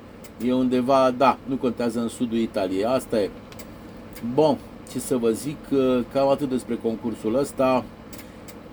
e 0.45 0.53
undeva, 0.53 1.13
da, 1.17 1.37
nu 1.45 1.55
contează 1.55 1.99
în 1.99 2.07
sudul 2.07 2.37
Italiei. 2.37 2.85
Asta 2.85 3.21
e. 3.21 3.29
Bun, 4.33 4.57
ce 4.91 4.99
să 4.99 5.17
vă 5.17 5.29
zic, 5.29 5.57
uh, 5.71 5.99
cam 6.13 6.27
atât 6.27 6.49
despre 6.49 6.75
concursul 6.75 7.35
ăsta. 7.35 7.83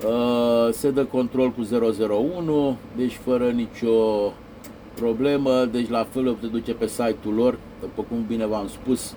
Uh, 0.06 0.68
se 0.72 0.90
dă 0.90 1.04
control 1.04 1.50
cu 1.50 1.68
001, 2.10 2.76
deci 2.96 3.18
fără 3.24 3.50
nicio 3.50 4.32
problemă, 4.94 5.64
deci 5.64 5.88
la 5.88 6.06
fel 6.10 6.36
te 6.40 6.46
duce 6.46 6.72
pe 6.72 6.86
site-ul 6.86 7.34
lor, 7.34 7.58
după 7.80 8.04
cum 8.08 8.24
bine 8.26 8.46
v-am 8.46 8.68
spus, 8.68 9.14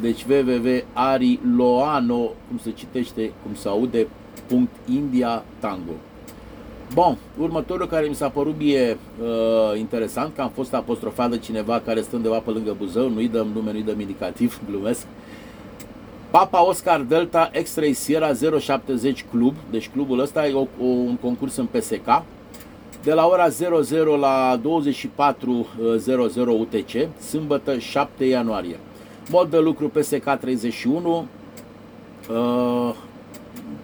deci 0.00 0.24
www.ariloano, 0.28 2.14
cum 2.48 2.58
se 2.62 2.70
citește, 2.70 3.32
cum 3.42 3.54
se 3.54 3.68
aude, 3.68 4.06
.india 4.86 5.44
tango. 5.58 5.92
Bun, 6.94 7.16
următorul 7.38 7.86
care 7.86 8.06
mi 8.06 8.14
s-a 8.14 8.28
părut 8.28 8.54
mie 8.58 8.98
uh, 9.22 9.78
interesant, 9.78 10.34
că 10.34 10.40
am 10.40 10.50
fost 10.54 10.74
apostrofat 10.74 11.30
de 11.30 11.38
cineva 11.38 11.82
care 11.84 12.00
stă 12.00 12.16
undeva 12.16 12.38
pe 12.38 12.50
lângă 12.50 12.74
Buzău, 12.78 13.08
nu-i 13.08 13.28
dăm 13.28 13.46
nume, 13.54 13.72
nu-i 13.72 13.82
dăm 13.82 14.00
indicativ, 14.00 14.60
glumesc, 14.68 15.00
uh, 15.02 15.29
Papa 16.30 16.62
Oscar 16.62 17.00
Delta 17.00 17.50
X-Ray 17.62 17.92
Sierra 17.92 18.32
070 18.60 19.24
Club, 19.30 19.54
deci 19.70 19.88
clubul 19.88 20.20
ăsta 20.20 20.46
e 20.46 20.52
o, 20.52 20.60
o, 20.60 20.84
un 20.84 21.16
concurs 21.16 21.56
în 21.56 21.66
PSK, 21.66 22.22
de 23.02 23.12
la 23.12 23.26
ora 23.26 23.48
00 23.48 24.16
la 24.16 24.60
24.00 24.60 24.62
UTC, 26.58 27.08
sâmbătă 27.20 27.78
7 27.78 28.24
ianuarie. 28.24 28.78
Mod 29.30 29.50
de 29.50 29.58
lucru 29.58 29.90
PSK31. 29.98 30.88
Uh, 31.04 31.24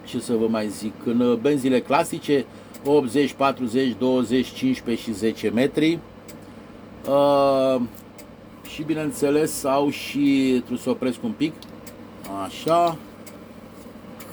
ce 0.05 0.19
să 0.19 0.33
vă 0.33 0.47
mai 0.47 0.67
zic? 0.67 0.93
În 1.05 1.37
benzile 1.41 1.79
clasice 1.79 2.45
80, 2.85 3.33
40, 3.33 3.95
20, 3.97 4.47
15 4.47 5.03
și 5.03 5.13
10 5.13 5.49
metri. 5.49 5.99
Uh, 7.09 7.81
și 8.69 8.83
bineînțeles 8.83 9.63
au 9.63 9.89
și, 9.89 10.55
trebuie 10.57 10.79
să 10.79 10.89
opresc 10.89 11.23
un 11.23 11.31
pic, 11.31 11.53
așa, 12.45 12.97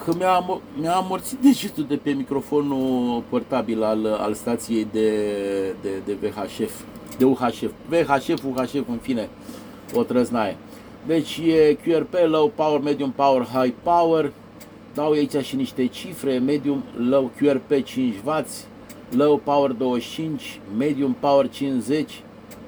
că 0.05 0.15
mi-a, 0.17 0.61
mi-a 0.81 0.95
amorțit 0.95 1.39
degetul 1.39 1.85
de 1.89 1.97
pe 1.97 2.11
microfonul 2.11 3.23
portabil 3.29 3.83
al, 3.83 4.07
al 4.07 4.35
stației 4.35 4.87
de, 4.93 5.11
de, 5.83 5.91
de 6.05 6.13
VHF, 6.21 6.81
de 7.19 7.25
UHF, 7.25 7.63
VHF, 7.89 8.45
UHF, 8.45 8.89
în 8.89 8.99
fine, 9.01 9.29
o 9.95 10.03
trăznaie. 10.03 10.57
Deci 11.07 11.41
e 11.47 11.79
QRP, 11.85 12.15
low 12.27 12.53
power, 12.55 12.81
medium 12.81 13.11
power, 13.11 13.47
high 13.47 13.75
power, 13.83 14.33
dau 14.95 15.11
aici 15.11 15.37
și 15.37 15.57
niște 15.57 15.87
cifre, 15.87 16.39
medium, 16.39 16.83
low 17.09 17.31
QRP 17.39 17.73
5W, 17.73 18.45
low 19.11 19.37
power 19.37 19.71
25, 19.71 20.61
medium 20.77 21.17
power 21.21 21.49
50, 21.51 22.23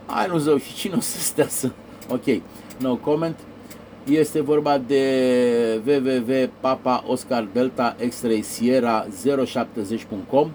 Hai 0.07 0.27
nu 0.27 0.39
zău, 0.39 0.57
și 0.57 0.75
cine 0.75 0.95
o 0.97 1.01
să 1.01 1.19
stea 1.19 1.49
să... 1.49 1.71
Ok, 2.11 2.43
no 2.79 2.97
comment. 2.97 3.37
Este 4.09 4.41
vorba 4.41 4.79
de 4.79 5.81
www.papa 5.87 7.05
Oscar 7.07 7.49
Delta 7.53 7.97
X-Ray 8.09 8.43
Sierra 8.43 9.07
070.com 9.25 10.51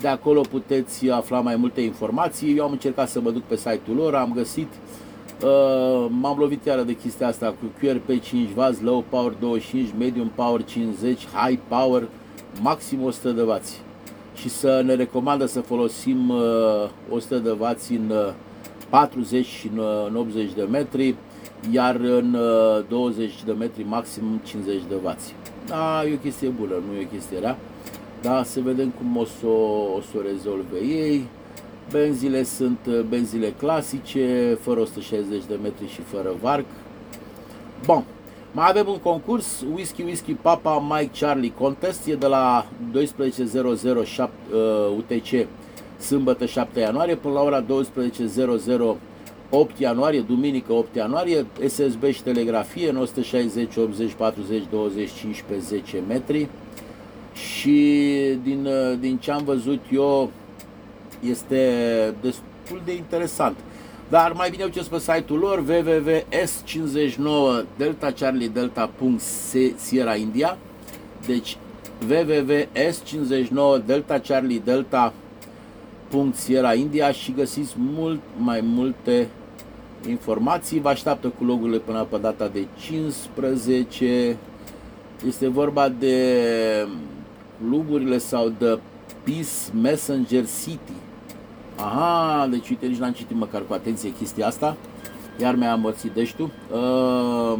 De 0.00 0.08
acolo 0.08 0.40
puteți 0.40 1.10
afla 1.10 1.40
mai 1.40 1.56
multe 1.56 1.80
informații. 1.80 2.56
Eu 2.56 2.64
am 2.64 2.70
încercat 2.70 3.08
să 3.08 3.20
mă 3.20 3.30
duc 3.30 3.42
pe 3.42 3.56
site-ul 3.56 3.96
lor, 3.96 4.14
am 4.14 4.32
găsit 4.34 4.68
Uh, 5.42 6.06
m-am 6.08 6.38
lovit 6.38 6.64
iară 6.64 6.82
de 6.82 6.96
chestia 6.96 7.26
asta 7.26 7.46
cu 7.46 7.86
QRP 7.86 8.10
5W, 8.10 8.80
low 8.80 9.04
power 9.08 9.32
25, 9.40 9.88
medium 9.98 10.32
power 10.34 10.64
50, 10.64 11.26
high 11.26 11.58
power, 11.68 12.08
maxim 12.62 13.02
100 13.02 13.30
de 13.30 13.42
W. 13.42 13.60
Și 14.34 14.48
să 14.48 14.82
ne 14.84 14.94
recomandă 14.94 15.46
să 15.46 15.60
folosim 15.60 16.28
uh, 16.28 16.88
100 17.10 17.38
de 17.38 17.50
W 17.50 17.76
în 17.88 18.10
uh, 18.10 18.32
40 18.88 19.46
și 19.46 19.70
în 20.06 20.16
80 20.16 20.52
de 20.52 20.62
metri, 20.62 21.14
iar 21.70 21.94
în 21.94 22.36
20 22.88 23.32
de 23.44 23.52
metri 23.52 23.84
maxim 23.88 24.40
50 24.44 24.82
de 24.88 24.94
W. 25.04 25.16
Da, 25.66 26.04
e 26.04 26.14
o 26.14 26.16
chestie 26.16 26.48
bună, 26.48 26.74
nu 26.88 27.00
e 27.00 27.04
o 27.04 27.14
chestie 27.14 27.38
rea. 27.38 27.58
Da, 28.22 28.42
să 28.42 28.60
vedem 28.60 28.88
cum 28.88 29.16
o 29.16 29.24
să 29.24 29.46
o, 29.46 29.94
o, 29.96 30.00
să 30.00 30.18
o 30.18 30.20
rezolve 30.20 30.78
ei. 30.78 31.28
Benzile 31.90 32.42
sunt 32.42 32.78
benzile 33.08 33.50
clasice, 33.50 34.58
fără 34.60 34.80
160 34.80 35.42
de 35.48 35.58
metri 35.62 35.88
și 35.88 36.00
fără 36.00 36.34
varc. 36.42 36.64
Bun, 37.84 38.04
mai 38.52 38.66
avem 38.68 38.88
un 38.88 38.98
concurs, 38.98 39.64
Whisky 39.74 40.02
Whisky 40.02 40.32
Papa 40.32 40.84
Mike 40.88 41.10
Charlie 41.18 41.52
Contest, 41.58 42.06
e 42.06 42.14
de 42.14 42.26
la 42.26 42.66
12.00 42.92 44.28
UTC 44.96 45.46
sâmbătă 45.98 46.46
7 46.46 46.80
ianuarie 46.80 47.14
până 47.14 47.34
la 47.34 47.40
ora 47.40 47.64
12.00 47.64 47.66
8 49.50 49.78
ianuarie, 49.78 50.20
duminică 50.20 50.72
8 50.72 50.94
ianuarie, 50.94 51.46
SSB 51.66 52.04
și 52.04 52.22
telegrafie 52.22 52.90
960 52.90 53.76
80 53.76 54.12
40 54.12 54.62
25 54.70 55.44
pe 55.48 55.58
10 55.58 56.02
metri 56.08 56.48
și 57.32 57.98
din, 58.42 58.68
din 59.00 59.16
ce 59.16 59.30
am 59.30 59.44
văzut 59.44 59.80
eu 59.92 60.30
este 61.20 62.14
destul 62.20 62.82
de 62.84 62.94
interesant. 62.94 63.56
Dar 64.08 64.32
mai 64.32 64.50
bine 64.50 64.64
uitați 64.64 64.90
pe 64.90 64.98
site-ul 64.98 65.38
lor 65.38 65.58
www.s59 65.58 67.64
delta 67.76 68.10
charlie 68.10 68.48
delta 68.48 68.90
Sierra 69.76 70.14
India 70.14 70.58
deci 71.26 71.56
www.s59 72.08 73.84
delta 73.86 74.18
charlie 74.18 74.62
delta 74.64 75.12
Sierra 76.32 76.74
India 76.74 77.12
și 77.12 77.32
găsiți 77.32 77.74
mult 77.76 78.20
mai 78.38 78.60
multe 78.60 79.28
informații. 80.08 80.80
Vă 80.80 80.88
așteaptă 80.88 81.28
cu 81.28 81.44
logurile 81.44 81.78
până 81.78 82.06
pe 82.10 82.16
data 82.16 82.48
de 82.48 82.66
15. 82.78 84.36
Este 85.26 85.48
vorba 85.48 85.88
de 85.88 86.88
cluburile 87.58 88.18
sau 88.18 88.52
de 88.58 88.78
Peace 89.24 89.80
Messenger 89.80 90.44
City. 90.62 90.92
Aha, 91.76 92.46
deci 92.50 92.68
uite, 92.68 92.86
nici 92.86 92.98
n-am 92.98 93.12
citit 93.12 93.36
măcar 93.36 93.62
cu 93.66 93.72
atenție 93.72 94.12
chestia 94.12 94.46
asta. 94.46 94.76
Iar 95.40 95.54
mi-a 95.54 95.72
amorțit 95.72 96.10
deștul. 96.10 96.50
Uh, 96.72 97.58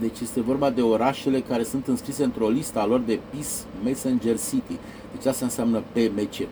deci 0.00 0.20
este 0.20 0.40
vorba 0.40 0.70
de 0.70 0.80
orașele 0.80 1.40
care 1.40 1.62
sunt 1.62 1.86
înscrise 1.86 2.24
într-o 2.24 2.48
listă 2.48 2.78
a 2.78 2.86
lor 2.86 3.00
de 3.00 3.18
Peace 3.30 3.48
Messenger 3.84 4.36
City. 4.50 4.78
Deci 5.16 5.26
asta 5.26 5.44
înseamnă 5.44 5.82
PMC. 5.92 6.48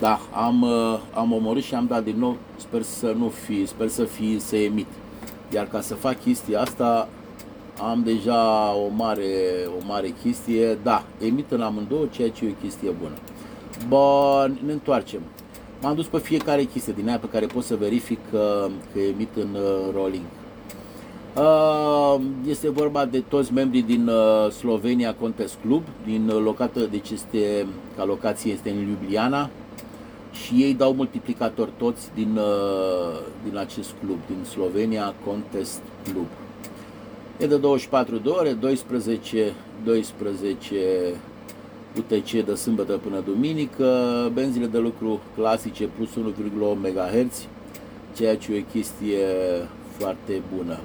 Da, 0.00 0.20
am, 0.32 0.62
uh, 0.62 0.98
am 1.14 1.32
omorât 1.32 1.62
și 1.62 1.74
am 1.74 1.86
dat 1.86 2.04
din 2.04 2.18
nou, 2.18 2.36
sper 2.56 2.82
să 2.82 3.14
nu 3.18 3.28
fi, 3.28 3.66
sper 3.66 3.88
să 3.88 4.04
fi, 4.04 4.38
să 4.38 4.56
emit. 4.56 4.86
Iar 5.52 5.66
ca 5.66 5.80
să 5.80 5.94
fac 5.94 6.20
chestia 6.22 6.60
asta, 6.60 7.08
am 7.90 8.02
deja 8.04 8.74
o 8.74 8.88
mare, 8.96 9.24
o 9.80 9.86
mare 9.86 10.14
chestie, 10.22 10.78
da, 10.82 11.04
emit 11.20 11.50
în 11.50 11.60
amândouă, 11.60 12.04
ceea 12.10 12.30
ce 12.30 12.44
e 12.44 12.50
o 12.50 12.62
chestie 12.62 12.90
bună. 12.90 13.14
Bun, 13.88 14.58
ne 14.66 14.72
întoarcem. 14.72 15.20
M-am 15.82 15.94
dus 15.94 16.06
pe 16.06 16.18
fiecare 16.18 16.62
chestie 16.62 16.92
din 16.96 17.08
aia 17.08 17.18
pe 17.18 17.28
care 17.28 17.46
pot 17.46 17.64
să 17.64 17.76
verific 17.76 18.18
că, 18.30 18.68
că 18.92 18.98
emit 18.98 19.36
în 19.36 19.48
uh, 19.54 19.94
rolling. 19.94 20.24
Uh, 21.36 22.20
este 22.48 22.70
vorba 22.70 23.04
de 23.04 23.20
toți 23.28 23.52
membrii 23.52 23.82
din 23.82 24.08
uh, 24.08 24.50
Slovenia 24.50 25.14
Contest 25.14 25.54
Club, 25.66 25.82
din 26.04 26.28
uh, 26.28 26.40
locată, 26.42 26.80
deci 26.80 27.10
este, 27.10 27.66
ca 27.96 28.04
locație 28.04 28.52
este 28.52 28.70
în 28.70 28.76
Ljubljana, 28.76 29.50
și 30.34 30.54
ei 30.54 30.74
dau 30.74 30.92
multiplicator 30.92 31.68
toți 31.68 32.10
din, 32.14 32.36
uh, 32.36 33.20
din 33.48 33.56
acest 33.56 33.90
club, 34.04 34.18
din 34.26 34.44
Slovenia 34.44 35.14
Contest 35.24 35.80
Club. 36.04 36.26
E 37.38 37.46
de 37.46 37.56
24 37.56 38.16
de 38.16 38.28
ore, 38.28 38.52
12, 38.52 39.52
12 39.84 41.14
UTC 41.96 42.44
de 42.44 42.54
sâmbătă 42.54 42.92
până 42.92 43.20
duminică, 43.20 44.30
benzile 44.32 44.66
de 44.66 44.78
lucru 44.78 45.20
clasice 45.36 45.84
plus 45.84 46.08
1,8 46.14 46.76
MHz, 46.76 47.46
ceea 48.16 48.36
ce 48.36 48.54
e 48.54 48.64
o 48.68 48.72
chestie 48.72 49.26
foarte 49.98 50.42
bună. 50.56 50.78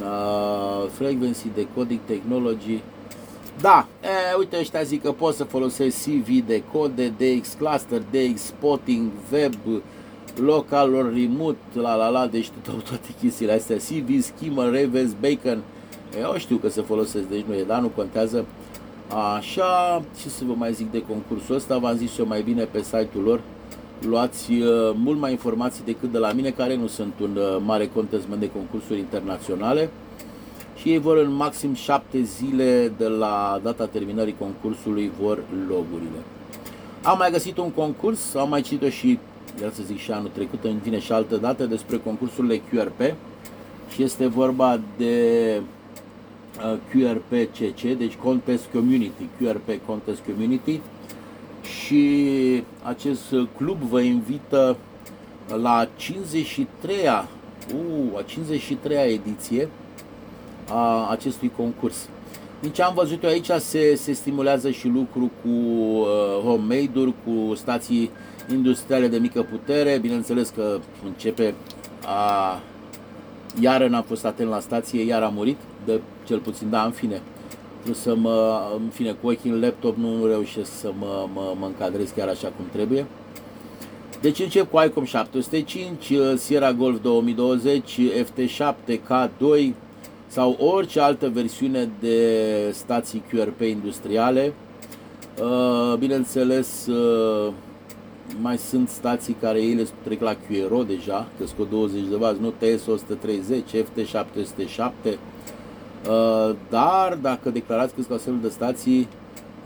Uh, 0.00 0.88
frequency 0.90 1.48
Decoding 1.54 2.00
Technology 2.04 2.82
da, 3.60 3.86
e, 4.02 4.36
uite 4.38 4.56
ăștia 4.58 4.82
zic 4.82 5.02
că 5.02 5.12
poți 5.12 5.36
să 5.36 5.44
folosești 5.44 6.10
CV 6.10 6.46
de 6.46 6.62
code, 6.72 7.12
DX 7.18 7.56
Cluster, 7.58 8.02
DX 8.10 8.40
Spotting, 8.40 9.10
Web, 9.32 9.54
Local 10.36 10.94
or 10.94 11.12
Remote, 11.14 11.58
la 11.72 11.94
la 11.94 12.08
la, 12.08 12.26
deci 12.26 12.50
tot, 12.62 12.84
toate 12.84 13.08
chestiile 13.20 13.52
astea, 13.52 13.76
CV, 13.76 14.22
Schema, 14.22 14.68
Reverse, 14.68 15.14
Bacon, 15.20 15.62
eu 16.20 16.34
știu 16.36 16.56
că 16.56 16.68
se 16.68 16.82
folosesc, 16.82 17.28
deci 17.28 17.44
nu 17.48 17.54
e, 17.54 17.62
dar 17.62 17.80
nu 17.80 17.88
contează. 17.88 18.44
Așa, 19.36 20.02
ce 20.20 20.28
să 20.28 20.44
vă 20.46 20.52
mai 20.56 20.72
zic 20.72 20.90
de 20.90 21.02
concursul 21.02 21.54
ăsta, 21.54 21.78
v-am 21.78 21.96
zis 21.96 22.18
eu 22.18 22.26
mai 22.26 22.42
bine 22.42 22.64
pe 22.64 22.82
site-ul 22.82 23.24
lor, 23.24 23.40
luați 24.00 24.52
uh, 24.52 24.94
mult 24.94 25.18
mai 25.18 25.30
informații 25.30 25.84
decât 25.84 26.12
de 26.12 26.18
la 26.18 26.32
mine, 26.32 26.50
care 26.50 26.76
nu 26.76 26.86
sunt 26.86 27.12
un 27.20 27.36
uh, 27.36 27.62
mare 27.64 27.86
contestment 27.86 28.40
de 28.40 28.50
concursuri 28.50 28.98
internaționale 28.98 29.90
și 30.82 30.88
ei 30.88 30.98
vor 30.98 31.16
în 31.16 31.32
maxim 31.32 31.74
7 31.74 32.22
zile 32.22 32.92
de 32.96 33.06
la 33.06 33.60
data 33.62 33.86
terminării 33.86 34.34
concursului 34.38 35.10
vor 35.20 35.42
logurile. 35.68 36.18
Am 37.02 37.18
mai 37.18 37.30
găsit 37.30 37.56
un 37.56 37.70
concurs, 37.70 38.34
am 38.34 38.48
mai 38.48 38.60
citit 38.60 38.92
și, 38.92 39.18
iar 39.60 39.72
să 39.72 39.82
zic 39.86 39.98
și 39.98 40.10
anul 40.10 40.30
trecut, 40.32 40.64
în 40.64 40.78
vine 40.78 40.98
și 40.98 41.12
altă 41.12 41.36
dată, 41.36 41.64
despre 41.64 41.96
concursurile 41.96 42.56
QRP 42.56 43.00
și 43.92 44.02
este 44.02 44.26
vorba 44.26 44.80
de 44.96 45.60
uh, 46.58 46.78
QRP 46.90 47.50
CC, 47.52 47.80
deci 47.98 48.14
Contest 48.14 48.64
Community, 48.72 49.28
QRP 49.38 49.86
Contest 49.86 50.20
Community. 50.20 50.80
Și 51.62 52.64
acest 52.82 53.34
club 53.56 53.78
vă 53.78 54.00
invită 54.00 54.76
la 55.62 55.88
53-a, 55.98 57.28
uh, 57.74 58.18
a 58.18 58.22
53-a 58.22 59.04
ediție 59.04 59.68
a 60.68 61.08
acestui 61.10 61.52
concurs. 61.56 62.08
Din 62.60 62.70
ce 62.70 62.82
am 62.82 62.94
văzut 62.94 63.22
eu 63.22 63.30
aici 63.30 63.50
se, 63.58 63.94
se 63.94 64.12
stimulează 64.12 64.70
și 64.70 64.88
lucru 64.88 65.30
cu 65.42 65.48
uh, 65.48 66.06
homemade-uri, 66.44 67.14
cu 67.24 67.54
stații 67.54 68.10
industriale 68.50 69.08
de 69.08 69.18
mică 69.18 69.42
putere. 69.42 69.98
Bineînțeles 70.00 70.48
că 70.48 70.78
începe 71.04 71.54
a... 72.04 72.60
Iar 73.60 73.86
n-am 73.86 74.02
fost 74.02 74.24
atent 74.24 74.48
la 74.48 74.60
stație, 74.60 75.04
iar 75.04 75.22
a 75.22 75.28
murit, 75.28 75.56
de 75.84 76.00
cel 76.26 76.38
puțin, 76.38 76.70
da, 76.70 76.82
în 76.82 76.90
fine. 76.90 77.20
Trebuie 77.74 78.02
să 78.02 78.14
mă, 78.14 78.62
în 78.76 78.88
fine, 78.88 79.10
cu 79.10 79.28
ochii 79.28 79.50
în 79.50 79.60
laptop 79.60 79.96
nu 79.96 80.26
reușesc 80.26 80.78
să 80.78 80.92
mă, 80.98 81.28
mă, 81.32 81.54
mă 81.58 81.66
încadrez 81.66 82.10
chiar 82.16 82.28
așa 82.28 82.52
cum 82.56 82.64
trebuie. 82.72 83.06
Deci 84.20 84.38
încep 84.38 84.70
cu 84.70 84.82
ICOM 84.86 85.04
705, 85.04 86.12
Sierra 86.36 86.72
Golf 86.72 87.00
2020, 87.02 88.00
FT7, 88.00 88.74
K2 88.88 89.72
sau 90.32 90.56
orice 90.60 91.00
altă 91.00 91.28
versiune 91.28 91.90
de 92.00 92.26
stații 92.72 93.22
QRP 93.30 93.60
industriale. 93.60 94.52
Uh, 95.42 95.94
bineînțeles, 95.98 96.86
uh, 96.86 97.52
mai 98.40 98.58
sunt 98.58 98.88
stații 98.88 99.36
care 99.40 99.62
ele 99.62 99.86
trec 100.02 100.20
la 100.20 100.36
QRO 100.36 100.82
deja, 100.82 101.28
că 101.38 101.44
cu 101.56 101.66
20 101.70 102.00
de 102.10 102.16
vați, 102.16 102.40
nu 102.40 102.52
TS-130, 102.60 103.84
FT-707, 103.84 105.18
dar 106.70 107.18
dacă 107.22 107.50
declarați 107.50 107.94
că 107.94 108.00
sunt 108.02 108.16
astfel 108.16 108.38
de 108.42 108.48
stații 108.48 109.08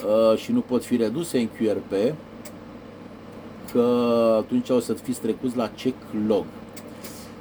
uh, 0.06 0.38
și 0.38 0.52
nu 0.52 0.60
pot 0.60 0.84
fi 0.84 0.96
reduse 0.96 1.38
în 1.38 1.48
QRP, 1.48 2.14
că 3.72 3.86
atunci 4.38 4.68
o 4.68 4.80
să 4.80 4.92
fiți 4.92 5.20
trecuți 5.20 5.56
la 5.56 5.70
check 5.76 5.96
log. 6.26 6.44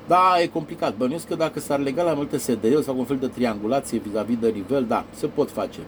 Da, 0.07 0.41
e 0.41 0.47
complicat. 0.47 0.97
Bănuiesc 0.97 1.27
că 1.27 1.35
dacă 1.35 1.59
s-ar 1.59 1.79
lega 1.79 2.03
la 2.03 2.13
multe 2.13 2.37
SDL 2.37 2.79
sau 2.83 2.97
un 2.97 3.05
fel 3.05 3.17
de 3.17 3.27
triangulație 3.27 4.01
vis-a-vis 4.07 4.37
de 4.39 4.49
nivel, 4.49 4.85
da, 4.87 5.05
se 5.13 5.27
pot 5.27 5.51
face. 5.51 5.79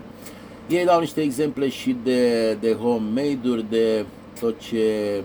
Ei 0.70 0.86
dau 0.86 1.00
niște 1.00 1.22
exemple 1.22 1.70
și 1.70 1.96
de, 2.04 2.54
de 2.54 2.74
homemade-uri, 2.74 3.66
de 3.70 4.06
tot 4.40 4.60
ce, 4.60 5.24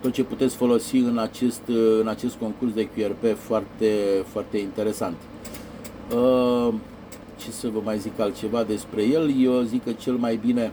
tot 0.00 0.12
ce 0.12 0.22
puteți 0.22 0.56
folosi 0.56 0.96
în 0.96 1.18
acest, 1.18 1.62
în 2.00 2.08
acest 2.08 2.34
concurs 2.34 2.72
de 2.72 2.88
QRP 2.88 3.36
foarte, 3.38 3.90
foarte 4.26 4.58
interesant. 4.58 5.16
Uh, 6.14 6.68
ce 7.36 7.50
să 7.50 7.68
vă 7.68 7.80
mai 7.84 7.98
zic 7.98 8.20
altceva 8.20 8.62
despre 8.62 9.02
el, 9.02 9.34
eu 9.40 9.60
zic 9.60 9.84
că 9.84 9.92
cel 9.92 10.14
mai 10.14 10.36
bine 10.36 10.72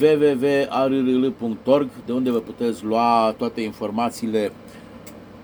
www.arrl.org 0.00 1.88
de 2.06 2.12
unde 2.12 2.30
vă 2.30 2.38
puteți 2.38 2.84
lua 2.84 3.34
toate 3.38 3.60
informațiile 3.60 4.52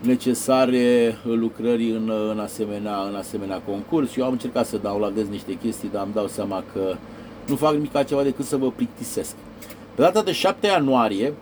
necesare 0.00 1.16
lucrării 1.22 1.90
în, 1.90 2.12
în, 2.30 2.38
asemenea, 2.38 2.96
în 3.08 3.14
asemenea 3.14 3.58
concurs. 3.58 4.16
Eu 4.16 4.24
am 4.24 4.32
încercat 4.32 4.66
să 4.66 4.76
downloadez 4.76 5.28
niște 5.28 5.58
chestii, 5.62 5.90
dar 5.92 6.04
îmi 6.04 6.14
dau 6.14 6.26
seama 6.26 6.64
că 6.72 6.96
nu 7.46 7.56
fac 7.56 7.72
nimic 7.72 7.94
altceva 7.94 8.22
decât 8.22 8.44
să 8.44 8.56
vă 8.56 8.70
plictisesc. 8.70 9.34
Pe 9.94 10.02
data 10.02 10.22
de 10.22 10.32
7 10.32 10.66
ianuarie, 10.66 11.32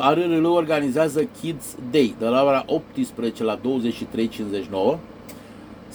ARRL 0.00 0.44
organizează 0.44 1.28
Kids 1.40 1.76
Day 1.90 2.14
de 2.18 2.26
la 2.26 2.44
ora 2.44 2.64
18 2.66 3.44
la 3.44 3.58
23.59 3.58 4.98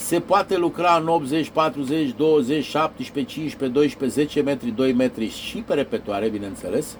se 0.02 0.20
poate 0.20 0.58
lucra 0.58 0.98
în 1.02 1.08
80, 1.08 1.50
40, 1.50 2.14
20, 2.18 2.64
17, 2.64 3.34
15, 3.34 3.80
12, 3.80 4.20
10 4.20 4.42
metri, 4.42 4.72
2 4.72 4.94
metri 4.94 5.30
și 5.30 5.58
pe 5.58 5.74
repetoare, 5.74 6.28
bineînțeles. 6.28 6.98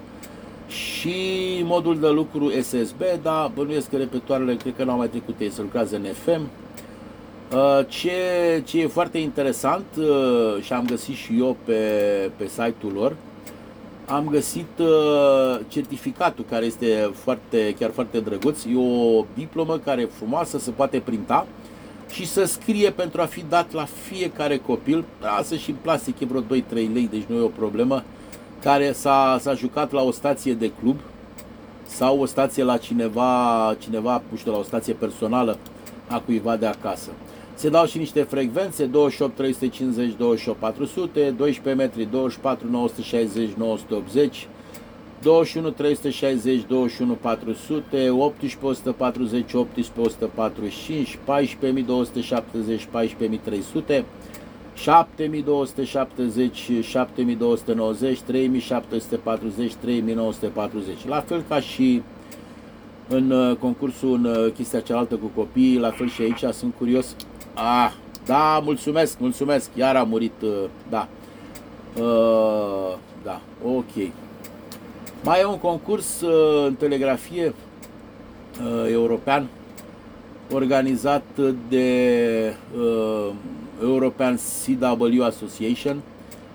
Și 0.68 1.14
modul 1.62 1.98
de 2.00 2.08
lucru 2.08 2.50
SSB, 2.60 3.02
dar 3.22 3.50
bănuiesc 3.54 3.90
că 3.90 3.96
repetoarele 3.96 4.54
cred 4.54 4.74
că 4.76 4.84
nu 4.84 4.90
au 4.90 4.96
mai 4.96 5.08
trecut 5.08 5.40
ei 5.40 5.50
să 5.50 5.62
lucrează 5.62 5.96
în 5.96 6.02
FM. 6.02 6.40
Uh, 7.52 7.86
ce, 7.88 8.12
ce 8.64 8.80
e 8.80 8.86
foarte 8.86 9.18
interesant 9.18 9.84
uh, 9.98 10.62
și 10.62 10.72
am 10.72 10.84
găsit 10.86 11.14
și 11.14 11.38
eu 11.38 11.56
pe, 11.64 11.80
pe 12.36 12.46
site-ul 12.46 12.92
lor, 12.92 13.16
am 14.06 14.28
găsit 14.30 14.78
uh, 14.78 15.60
certificatul 15.68 16.44
care 16.50 16.64
este 16.64 17.10
foarte, 17.14 17.74
chiar 17.78 17.90
foarte 17.90 18.20
drăguț. 18.20 18.64
E 18.64 18.76
o 18.76 19.24
diplomă 19.34 19.78
care 19.78 20.00
e 20.00 20.06
frumoasă, 20.06 20.58
se 20.58 20.70
poate 20.70 20.98
printa 20.98 21.46
și 22.12 22.26
să 22.26 22.44
scrie 22.44 22.90
pentru 22.90 23.20
a 23.20 23.24
fi 23.24 23.44
dat 23.48 23.72
la 23.72 23.84
fiecare 23.84 24.56
copil, 24.56 25.04
lasă 25.20 25.56
și 25.56 25.70
în 25.70 25.76
plastic, 25.82 26.20
e 26.20 26.24
vreo 26.24 26.42
2-3 26.42 26.44
lei, 26.70 27.08
deci 27.10 27.24
nu 27.26 27.36
e 27.36 27.40
o 27.40 27.48
problemă, 27.48 28.02
care 28.62 28.92
s-a, 28.92 29.38
s-a 29.40 29.54
jucat 29.54 29.92
la 29.92 30.02
o 30.02 30.10
stație 30.10 30.54
de 30.54 30.70
club 30.80 30.96
sau 31.86 32.20
o 32.20 32.26
stație 32.26 32.62
la 32.62 32.76
cineva, 32.76 33.76
cineva, 33.78 34.22
nu 34.30 34.36
știu, 34.36 34.52
la 34.52 34.58
o 34.58 34.62
stație 34.62 34.92
personală 34.92 35.58
a 36.08 36.20
cuiva 36.20 36.56
de 36.56 36.66
acasă. 36.66 37.10
Se 37.54 37.68
dau 37.68 37.86
și 37.86 37.98
niște 37.98 38.22
frecvențe, 38.22 38.84
28 38.84 39.34
350, 39.34 40.14
28 40.16 40.58
400, 40.58 41.34
12 41.36 41.82
metri, 41.82 42.08
24 42.10 42.66
960, 42.70 43.50
980, 43.50 44.48
21 45.22 45.70
360, 45.70 46.66
21 46.66 47.14
400, 47.14 48.10
18 48.10 48.58
140, 48.62 49.54
18 49.54 50.00
145, 50.00 51.18
14 51.24 51.82
270, 51.82 52.88
14 52.90 53.40
300, 53.44 54.04
7270, 54.74 56.82
7290, 56.82 58.20
3740, 58.20 59.74
3940. 59.74 61.06
La 61.06 61.20
fel 61.20 61.44
ca 61.48 61.60
și 61.60 62.02
în 63.08 63.30
uh, 63.30 63.56
concursul 63.56 64.14
în 64.14 64.24
uh, 64.24 64.52
chestia 64.52 64.80
cealaltă 64.80 65.16
cu 65.16 65.30
copiii, 65.34 65.78
la 65.78 65.90
fel 65.90 66.08
și 66.08 66.22
aici 66.22 66.44
sunt 66.52 66.74
curios. 66.78 67.16
Ah, 67.54 67.92
da, 68.26 68.60
mulțumesc, 68.64 69.18
mulțumesc, 69.18 69.70
iar 69.74 69.96
a 69.96 70.02
murit, 70.02 70.42
uh, 70.42 70.64
da. 70.90 71.08
Uh, 71.98 72.96
da, 73.22 73.40
ok. 73.64 74.12
Mai 75.24 75.40
e 75.40 75.44
un 75.44 75.58
concurs 75.58 76.20
uh, 76.20 76.64
în 76.66 76.74
telegrafie 76.74 77.46
uh, 77.46 78.90
european 78.90 79.48
organizat 80.52 81.24
de 81.68 82.54
uh, 82.76 83.32
European 83.82 84.36
CW 84.36 85.22
Association, 85.22 86.00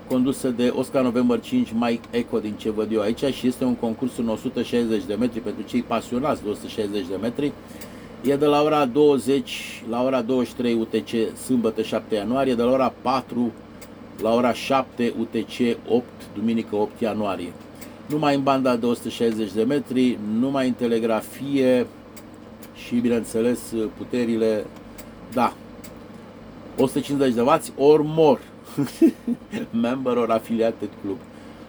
condusă 0.10 0.50
de 0.50 0.74
Oscar 0.76 1.04
November 1.04 1.40
5 1.40 1.72
Mike 1.72 2.08
Eco 2.12 2.40
din 2.40 2.54
ce 2.58 2.72
văd 2.72 2.92
eu 2.92 3.02
aici 3.02 3.24
și 3.34 3.48
este 3.48 3.64
un 3.64 3.76
concurs 3.76 4.18
în 4.18 4.28
160 4.28 5.04
de 5.04 5.14
metri 5.14 5.40
pentru 5.40 5.64
cei 5.64 5.82
pasionați 5.82 6.44
de 6.44 6.50
160 6.50 7.06
de 7.08 7.16
metri. 7.22 7.52
E 8.24 8.36
de 8.36 8.46
la 8.46 8.62
ora 8.62 8.86
20 8.86 9.84
la 9.90 10.04
ora 10.04 10.22
23 10.22 10.74
UTC 10.74 11.38
sâmbătă 11.46 11.82
7 11.82 12.16
ianuarie, 12.16 12.56
de 12.56 12.62
la 12.62 12.72
ora 12.72 12.94
4 13.02 13.52
la 14.22 14.34
ora 14.34 14.54
7 14.54 15.14
UTC 15.20 15.78
8, 15.90 16.04
duminică 16.36 16.76
8 16.76 17.00
ianuarie. 17.00 17.54
Numai 18.08 18.36
în 18.36 18.44
banda 18.44 18.76
de 18.76 18.86
160 18.86 19.52
de 19.52 19.64
metri, 19.64 20.18
numai 20.40 20.68
în 20.68 20.74
telegrafie 20.74 21.88
și 22.76 22.96
bineînțeles 22.96 23.60
puterile, 23.98 24.66
da, 25.34 25.54
150 26.78 27.34
de 27.34 27.42
W 27.42 27.60
or 27.78 28.02
more. 28.04 28.42
Member 29.82 30.18
or 30.18 30.32
affiliated 30.32 30.90
club. 31.02 31.18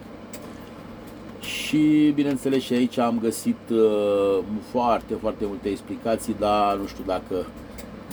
Și 1.42 2.12
bineînțeles 2.16 2.62
și 2.62 2.74
aici 2.74 2.98
am 2.98 3.20
găsit 3.22 3.70
uh, 3.72 4.40
foarte, 4.72 5.14
foarte 5.14 5.46
multe 5.48 5.70
explicații, 5.70 6.36
dar 6.40 6.78
nu 6.78 6.88
știu 6.88 7.04
dacă 7.06 7.46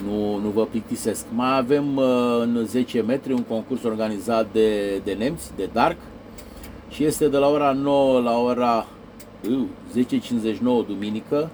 nu, 0.07 0.37
nu 0.37 0.49
vă 0.49 0.65
plictisesc. 0.67 1.27
Mai 1.35 1.57
avem 1.57 1.97
uh, 1.97 2.41
în 2.41 2.65
10 2.67 3.01
metri 3.01 3.33
un 3.33 3.43
concurs 3.43 3.83
organizat 3.83 4.47
de, 4.53 4.97
de 5.05 5.13
nemți, 5.13 5.51
de 5.57 5.69
Dark, 5.73 5.97
și 6.91 7.05
este 7.05 7.29
de 7.29 7.37
la 7.37 7.49
ora 7.49 7.73
9 7.73 8.21
la 8.21 8.39
ora 8.39 8.87
uh, 9.49 9.65
10.59 9.97 10.59
duminică 10.87 11.51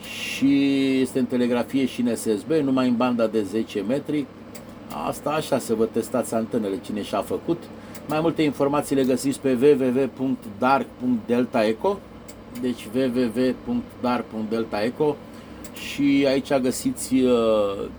și 0.00 1.00
este 1.00 1.18
în 1.18 1.24
telegrafie 1.24 1.86
și 1.86 2.00
în 2.00 2.16
SSB, 2.16 2.50
numai 2.50 2.88
în 2.88 2.96
banda 2.96 3.26
de 3.26 3.42
10 3.42 3.80
metri. 3.88 4.26
Asta 5.06 5.30
așa, 5.30 5.58
să 5.58 5.74
vă 5.74 5.84
testați 5.84 6.34
antenele, 6.34 6.78
cine 6.80 7.02
și-a 7.02 7.20
făcut. 7.20 7.62
Mai 8.08 8.20
multe 8.20 8.42
informații 8.42 8.96
le 8.96 9.04
găsiți 9.04 9.40
pe 9.40 9.58
www.dark.deltaeco 9.60 11.98
deci 12.60 12.88
www.dark.deltaeco 12.94 15.16
și 15.74 16.24
aici 16.28 16.58
găsiți, 16.58 17.14
uh, 17.14 17.30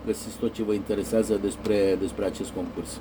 găsiți 0.06 0.38
tot 0.40 0.54
ce 0.54 0.64
vă 0.64 0.74
interesează 0.74 1.40
despre, 1.42 1.98
despre 2.00 2.26
acest 2.26 2.50
concurs 2.50 3.00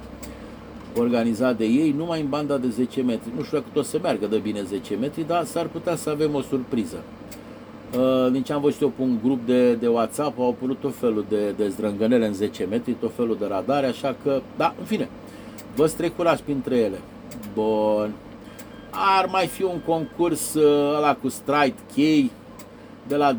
organizat 0.96 1.56
de 1.56 1.64
ei 1.64 1.94
numai 1.96 2.20
în 2.20 2.28
banda 2.28 2.56
de 2.56 2.68
10 2.68 3.02
metri. 3.02 3.30
Nu 3.36 3.42
știu 3.42 3.58
dacă 3.58 3.70
tot 3.72 3.84
se 3.84 3.98
meargă 4.02 4.26
de 4.26 4.36
bine 4.36 4.62
10 4.62 4.94
metri, 4.94 5.26
dar 5.26 5.44
s-ar 5.44 5.66
putea 5.66 5.96
să 5.96 6.10
avem 6.10 6.34
o 6.34 6.40
surpriză. 6.40 6.96
Uh, 7.98 8.32
din 8.32 8.42
ce 8.42 8.52
am 8.52 8.60
văzut 8.60 8.80
eu 8.80 8.88
pe 8.88 9.02
un 9.02 9.18
grup 9.22 9.46
de, 9.46 9.74
de 9.74 9.86
WhatsApp, 9.86 10.38
au 10.38 10.48
apărut 10.48 10.80
tot 10.80 10.94
felul 10.94 11.24
de, 11.28 11.50
de 11.56 11.68
zdrângănele 11.68 12.26
în 12.26 12.32
10 12.32 12.66
metri, 12.70 12.92
tot 12.92 13.12
felul 13.14 13.36
de 13.40 13.46
radare, 13.46 13.86
așa 13.86 14.16
că, 14.22 14.40
da, 14.56 14.74
în 14.78 14.84
fine, 14.84 15.08
vă 15.76 15.87
strecurați 15.87 16.42
printre 16.42 16.76
ele. 16.76 17.00
Bun. 17.54 18.14
Ar 18.90 19.26
mai 19.30 19.46
fi 19.46 19.62
un 19.62 19.80
concurs 19.87 20.54
uh, 20.54 20.94
ăla 20.96 21.14
cu 21.14 21.28
Stride 21.28 21.74
Key 21.94 22.30
de 23.08 23.16
la 23.16 23.37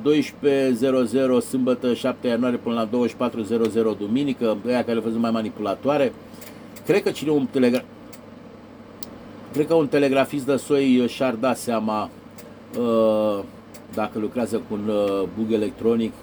12.00 1.39 1.45
sâmbătă 1.48 1.93
7 1.93 2.28
ianuarie 2.28 2.58
până 2.58 2.88
la 2.91 3.30
24.00 3.93 3.98
duminică, 3.98 4.58
ăia 4.67 4.84
care 4.84 5.00
văzut 5.00 5.19
mai 5.19 5.32
manipulatoare. 5.32 6.13
Cred 6.86 7.04
că 7.04 7.12
cine 7.12 7.32
un 7.32 7.45
telegra... 7.52 7.84
Cred 9.54 9.67
că 9.67 9.74
un 9.74 9.88
telegrafist 9.88 10.45
de 10.45 10.56
soi 10.56 11.08
și-ar 11.08 11.34
da 11.34 11.54
seama 11.54 12.10
uh, 12.80 13.43
dacă 13.93 14.19
lucrează 14.19 14.56
cu 14.58 14.74
un 14.74 14.88
uh, 14.88 15.28
bug 15.38 15.52
electronic, 15.52 16.13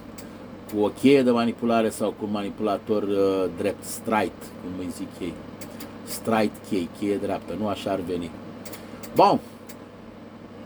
cu 0.75 0.81
o 0.81 0.89
cheie 0.89 1.23
de 1.23 1.31
manipulare 1.31 1.89
sau 1.89 2.09
cu 2.09 2.25
un 2.25 2.31
manipulator 2.31 3.03
uh, 3.03 3.45
drept, 3.59 3.85
straight, 3.85 4.39
cum 4.39 4.71
îi 4.79 4.91
zic 4.97 5.09
ei. 5.21 5.33
Straight 6.13 6.55
key, 6.69 6.89
cheie 6.99 7.17
dreaptă, 7.17 7.55
nu 7.59 7.69
așa 7.69 7.91
ar 7.91 8.01
veni. 8.07 8.31
Bun. 9.15 9.41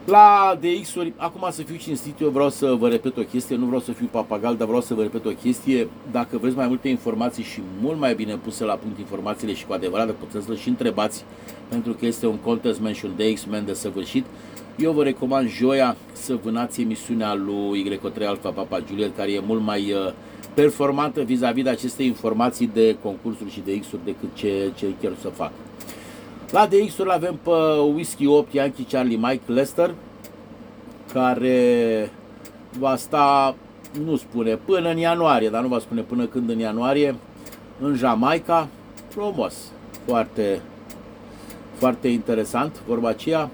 La 0.05 0.59
DX-uri, 0.61 1.13
acum 1.17 1.49
să 1.51 1.63
fiu 1.63 1.77
cinstit, 1.77 2.21
eu 2.21 2.29
vreau 2.29 2.49
să 2.49 2.75
vă 2.79 2.89
repet 2.89 3.17
o 3.17 3.23
chestie, 3.23 3.57
nu 3.57 3.65
vreau 3.65 3.81
să 3.81 3.93
fiu 3.93 4.09
papagal, 4.11 4.57
dar 4.57 4.67
vreau 4.67 4.83
să 4.83 4.95
vă 4.95 5.03
repet 5.03 5.25
o 5.25 5.31
chestie. 5.31 5.89
Dacă 6.11 6.39
vreți 6.39 6.57
mai 6.57 6.67
multe 6.67 6.89
informații 6.89 7.43
și 7.43 7.61
mult 7.81 7.99
mai 7.99 8.15
bine 8.15 8.37
puse 8.37 8.65
la 8.65 8.75
punct 8.75 8.99
informațiile 8.99 9.55
și 9.55 9.67
cu 9.67 9.73
adevărat 9.73 10.11
puteți 10.11 10.47
să 10.47 10.55
și 10.55 10.69
întrebați, 10.69 11.25
pentru 11.69 11.93
că 11.93 12.07
este 12.07 12.27
un 12.27 12.37
contest 12.37 12.81
man 12.81 12.93
și 12.93 13.05
un 13.05 13.13
DX-man 13.17 13.65
de 13.65 13.73
săvârșit, 13.73 14.25
eu 14.77 14.93
vă 14.93 15.03
recomand 15.03 15.49
joia 15.49 15.97
să 16.13 16.39
vânați 16.43 16.81
emisiunea 16.81 17.35
lui 17.35 17.99
Y3 17.99 18.27
Alpha 18.27 18.51
Papa 18.51 18.81
Juliet, 18.89 19.17
care 19.17 19.33
e 19.33 19.41
mult 19.47 19.63
mai 19.63 19.93
uh, 19.93 20.13
performantă 20.55 21.23
vis-a-vis 21.23 21.63
-vis 21.63 21.65
de 21.65 21.71
aceste 21.71 22.03
informații 22.03 22.71
de 22.73 22.97
concursuri 23.03 23.51
și 23.51 23.63
de 23.65 23.79
X-uri 23.79 24.05
decât 24.05 24.29
ce, 24.35 24.73
ce 24.75 24.87
chiar 25.03 25.13
să 25.21 25.29
fac. 25.29 25.51
La 26.51 26.67
DX-uri 26.67 27.13
avem 27.13 27.39
pe 27.43 27.51
Whisky 27.95 28.27
8 28.27 28.53
Yankee 28.53 28.85
Charlie 28.91 29.17
Mike 29.17 29.53
Lester, 29.53 29.95
care 31.13 32.11
va 32.79 32.97
sta, 32.97 33.57
nu 34.05 34.17
spune, 34.17 34.57
până 34.57 34.91
în 34.91 34.97
ianuarie, 34.97 35.49
dar 35.49 35.63
nu 35.63 35.69
va 35.69 35.79
spune 35.79 36.01
până 36.01 36.27
când 36.27 36.51
în 36.51 36.59
ianuarie, 36.59 37.15
în 37.81 37.95
Jamaica, 37.95 38.69
frumos, 39.09 39.55
foarte, 40.07 40.61
foarte 41.75 42.09
interesant, 42.09 42.83
vorba 42.87 43.09
aceea. 43.09 43.51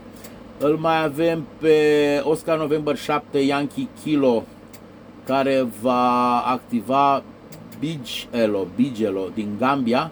Îl 0.62 0.77
mai 0.77 1.05
avem 1.05 1.46
pe 1.59 1.77
Oscar 2.25 2.59
November 2.59 2.96
7 2.96 3.38
Yankee 3.38 3.88
Kilo, 4.03 4.42
care 5.25 5.66
va 5.81 6.40
activa 6.40 7.22
Bigelo, 7.79 8.66
Bigelo 8.77 9.29
din 9.35 9.57
Gambia, 9.59 10.11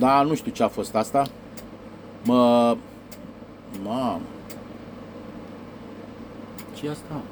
Da, 0.00 0.22
nu 0.22 0.34
știu 0.34 0.52
ce 0.52 0.62
a 0.62 0.68
fost 0.68 0.94
asta. 0.94 1.26
Mă... 2.24 2.76
Mamă. 3.84 4.20
ce 6.74 6.86
e 6.86 6.90
asta? 6.90 7.22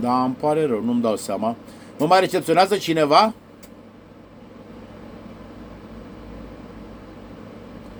Da, 0.00 0.24
îmi 0.24 0.34
pare 0.40 0.66
rău, 0.66 0.82
nu-mi 0.82 1.00
dau 1.00 1.16
seama. 1.16 1.56
Mă 1.98 2.06
mai 2.06 2.20
recepționează 2.20 2.76
cineva? 2.76 3.32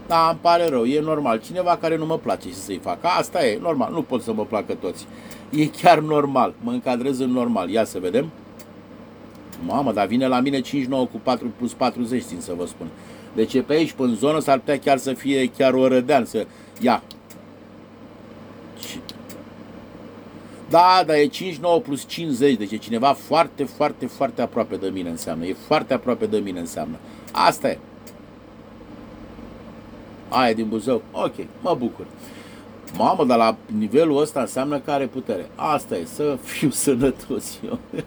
Da, 0.06 0.28
îmi 0.30 0.38
pare 0.40 0.68
rău, 0.68 0.84
e 0.84 1.00
normal. 1.00 1.40
Cineva 1.40 1.76
care 1.76 1.96
nu 1.96 2.06
mă 2.06 2.18
place 2.18 2.48
și 2.48 2.54
să-i 2.54 2.80
facă. 2.82 3.06
Asta 3.18 3.46
e, 3.46 3.58
normal, 3.62 3.92
nu 3.92 4.02
pot 4.02 4.22
să 4.22 4.32
mă 4.32 4.44
placă 4.44 4.74
toți. 4.74 5.06
E 5.50 5.66
chiar 5.66 5.98
normal, 5.98 6.54
mă 6.60 6.70
încadrez 6.70 7.18
în 7.18 7.30
normal. 7.30 7.70
Ia 7.70 7.84
să 7.84 7.98
vedem. 7.98 8.30
Mamă, 9.66 9.92
dar 9.92 10.06
vine 10.06 10.26
la 10.26 10.40
mine 10.40 10.60
59 10.60 11.04
cu 11.04 11.20
4 11.22 11.52
plus 11.58 11.72
40, 11.72 12.22
țin 12.22 12.40
să 12.40 12.52
vă 12.56 12.66
spun. 12.66 12.86
Deci 13.34 13.62
pe 13.62 13.72
aici, 13.72 13.94
în 13.96 14.14
zonă, 14.14 14.40
s-ar 14.40 14.58
putea 14.58 14.78
chiar 14.78 14.98
să 14.98 15.12
fie 15.12 15.50
chiar 15.56 15.72
o 15.72 15.88
rădean, 15.88 16.24
să... 16.24 16.46
Ia. 16.80 17.02
Da, 20.74 21.02
dar 21.06 21.16
e 21.16 21.26
59 21.26 21.80
plus 21.80 22.06
50, 22.06 22.56
deci 22.56 22.72
e 22.72 22.76
cineva 22.76 23.12
foarte, 23.12 23.64
foarte, 23.64 24.06
foarte 24.06 24.42
aproape 24.42 24.76
de 24.76 24.88
mine 24.88 25.08
înseamnă. 25.08 25.44
E 25.44 25.56
foarte 25.66 25.94
aproape 25.94 26.26
de 26.26 26.38
mine 26.38 26.58
înseamnă. 26.58 26.96
Asta 27.32 27.68
e. 27.68 27.78
Aia 30.28 30.52
din 30.52 30.68
Buzău? 30.68 31.02
Ok, 31.12 31.34
mă 31.60 31.76
bucur. 31.78 32.06
Mamă, 32.96 33.24
dar 33.24 33.38
la 33.38 33.56
nivelul 33.78 34.20
ăsta 34.20 34.40
înseamnă 34.40 34.78
că 34.78 34.90
are 34.90 35.06
putere. 35.06 35.50
Asta 35.54 35.96
e, 35.96 36.04
să 36.04 36.38
fiu 36.42 36.70
sănătos 36.84 37.58
eu. 37.64 37.78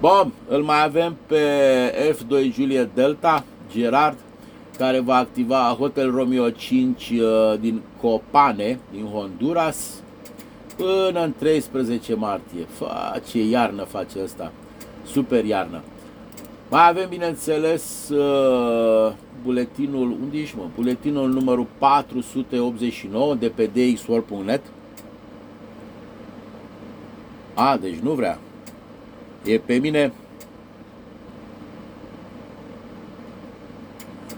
Bun, 0.00 0.32
îl 0.48 0.62
mai 0.62 0.84
avem 0.84 1.16
pe 1.26 1.42
F2 2.10 2.52
Juliet 2.52 2.94
Delta, 2.94 3.44
Gerard, 3.72 4.18
care 4.78 5.00
va 5.00 5.16
activa 5.16 5.76
Hotel 5.78 6.10
Romeo 6.10 6.50
5 6.50 7.10
uh, 7.10 7.60
din 7.60 7.80
Copane, 8.00 8.78
din 8.90 9.04
Honduras, 9.04 10.02
până 10.80 11.24
în 11.24 11.34
13 11.38 12.14
martie. 12.14 12.66
Face 12.68 13.44
iarnă, 13.44 13.82
face 13.82 14.20
asta. 14.20 14.52
Super 15.06 15.44
iarnă. 15.44 15.80
Mai 16.70 16.88
avem, 16.88 17.08
bineînțeles, 17.08 18.08
uh, 18.08 19.12
buletinul, 19.42 20.10
unde 20.22 20.38
ești, 20.38 20.56
mă? 20.56 20.64
Buletinul 20.74 21.28
numărul 21.28 21.66
489 21.78 23.34
de 23.34 23.48
pe 23.48 23.70
dxwar.net. 23.72 24.62
A, 27.54 27.76
deci 27.76 27.96
nu 27.96 28.10
vrea. 28.10 28.38
E 29.44 29.58
pe 29.58 29.74
mine... 29.74 30.12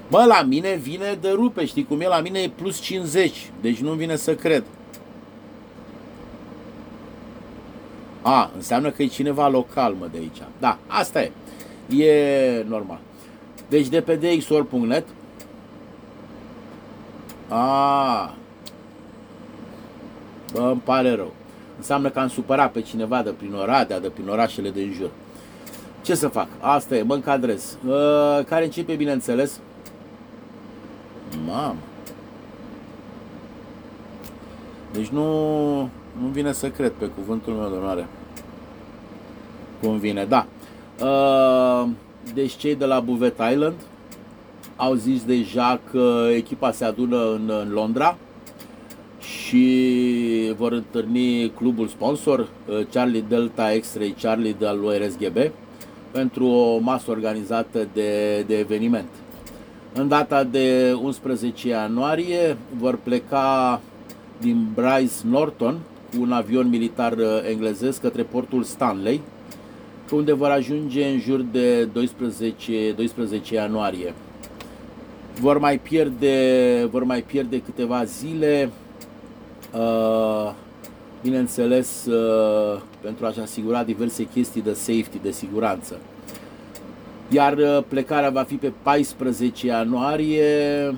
Mă, 0.08 0.24
la 0.28 0.42
mine 0.42 0.74
vine 0.74 1.18
de 1.20 1.30
rupe, 1.30 1.64
știi 1.64 1.84
cum 1.84 2.00
e? 2.00 2.06
La 2.06 2.20
mine 2.20 2.38
e 2.38 2.48
plus 2.48 2.80
50, 2.80 3.50
deci 3.60 3.78
nu 3.78 3.92
vine 3.92 4.16
să 4.16 4.34
cred. 4.34 4.64
A, 8.22 8.50
înseamnă 8.56 8.90
că 8.90 9.02
e 9.02 9.06
cineva 9.06 9.48
local, 9.48 9.94
mă, 9.98 10.08
de 10.12 10.18
aici. 10.18 10.42
Da, 10.60 10.78
asta 10.86 11.22
e. 11.22 11.32
E 11.96 12.64
normal. 12.68 12.98
Deci 13.68 13.88
de 13.88 14.00
pe 14.00 14.16
dxor.net 14.16 15.04
A, 17.48 18.34
Bă, 20.52 20.60
îmi 20.60 20.80
pare 20.84 21.14
rău. 21.14 21.32
Înseamnă 21.76 22.08
că 22.10 22.18
am 22.18 22.28
supărat 22.28 22.72
pe 22.72 22.80
cineva 22.80 23.22
de 23.22 23.30
prin 23.30 23.54
Oradea, 23.54 24.00
de 24.00 24.08
prin 24.08 24.28
orașele 24.28 24.70
din 24.70 24.92
jur. 24.96 25.10
Ce 26.02 26.14
să 26.14 26.28
fac? 26.28 26.48
Asta 26.60 26.96
e, 26.96 27.02
mă 27.02 27.14
încadrez. 27.14 27.76
Uh, 27.86 28.44
care 28.44 28.64
începe, 28.64 28.94
bineînțeles? 28.94 29.60
Mamă. 31.46 31.76
Deci 34.92 35.08
nu, 35.08 35.88
nu 36.20 36.26
vine 36.26 36.52
să 36.52 36.68
cred 36.68 36.90
pe 36.90 37.06
cuvântul 37.06 37.52
meu 37.52 37.68
de 37.68 37.76
onoare. 37.76 38.06
Cum 39.82 39.98
vine, 39.98 40.24
da. 40.24 40.46
Uh, 41.00 41.88
deci 42.34 42.52
cei 42.52 42.74
de 42.74 42.84
la 42.84 43.00
Buvet 43.00 43.40
Island 43.52 43.74
au 44.76 44.94
zis 44.94 45.24
deja 45.24 45.80
că 45.90 46.26
echipa 46.34 46.72
se 46.72 46.84
adună 46.84 47.32
în, 47.32 47.52
în 47.60 47.72
Londra 47.72 48.16
și 49.20 50.54
vor 50.56 50.72
întâlni 50.72 51.50
clubul 51.50 51.86
sponsor, 51.88 52.38
uh, 52.38 52.80
Charlie 52.92 53.24
Delta 53.28 53.70
X-Ray 53.80 54.14
Charlie 54.22 54.56
de 54.58 54.66
lui 54.80 54.98
RSGB, 54.98 55.36
pentru 56.10 56.46
o 56.46 56.78
masă 56.78 57.10
organizată 57.10 57.88
de, 57.92 58.40
de 58.46 58.58
eveniment. 58.58 59.08
În 59.94 60.08
data 60.08 60.44
de 60.44 60.96
11 61.02 61.68
ianuarie 61.68 62.56
vor 62.78 62.98
pleca 63.02 63.80
din 64.40 64.66
Bryce 64.74 65.14
Norton 65.24 65.78
cu 66.16 66.22
un 66.22 66.32
avion 66.32 66.68
militar 66.68 67.12
uh, 67.12 67.26
englezesc 67.50 68.00
către 68.00 68.22
portul 68.22 68.62
Stanley, 68.62 69.20
unde 70.10 70.32
vor 70.32 70.48
ajunge 70.48 71.04
în 71.04 71.18
jur 71.18 71.40
de 71.40 71.84
12, 71.84 72.92
12 72.92 73.54
ianuarie. 73.54 74.14
Vor 75.40 75.58
mai 75.58 75.78
pierde, 75.78 76.88
vor 76.90 77.04
mai 77.04 77.22
pierde 77.22 77.60
câteva 77.60 78.04
zile, 78.04 78.70
uh, 79.74 80.52
bineînțeles, 81.22 82.06
uh, 82.06 82.80
pentru 83.00 83.26
a-și 83.26 83.40
asigura 83.40 83.84
diverse 83.84 84.28
chestii 84.34 84.62
de 84.62 84.72
safety, 84.72 85.18
de 85.22 85.30
siguranță. 85.30 85.98
Iar 87.28 87.84
plecarea 87.88 88.30
va 88.30 88.42
fi 88.42 88.54
pe 88.54 88.72
14 88.82 89.66
ianuarie, 89.66 90.94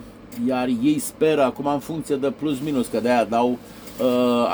iar 0.47 0.69
ei 0.83 0.99
speră, 0.99 1.43
acum 1.43 1.67
în 1.67 1.79
funcție 1.79 2.17
de 2.17 2.33
plus 2.39 2.61
minus, 2.61 2.87
că 2.87 3.01
de-aia 3.01 3.25
dau 3.25 3.51
uh, 3.51 3.59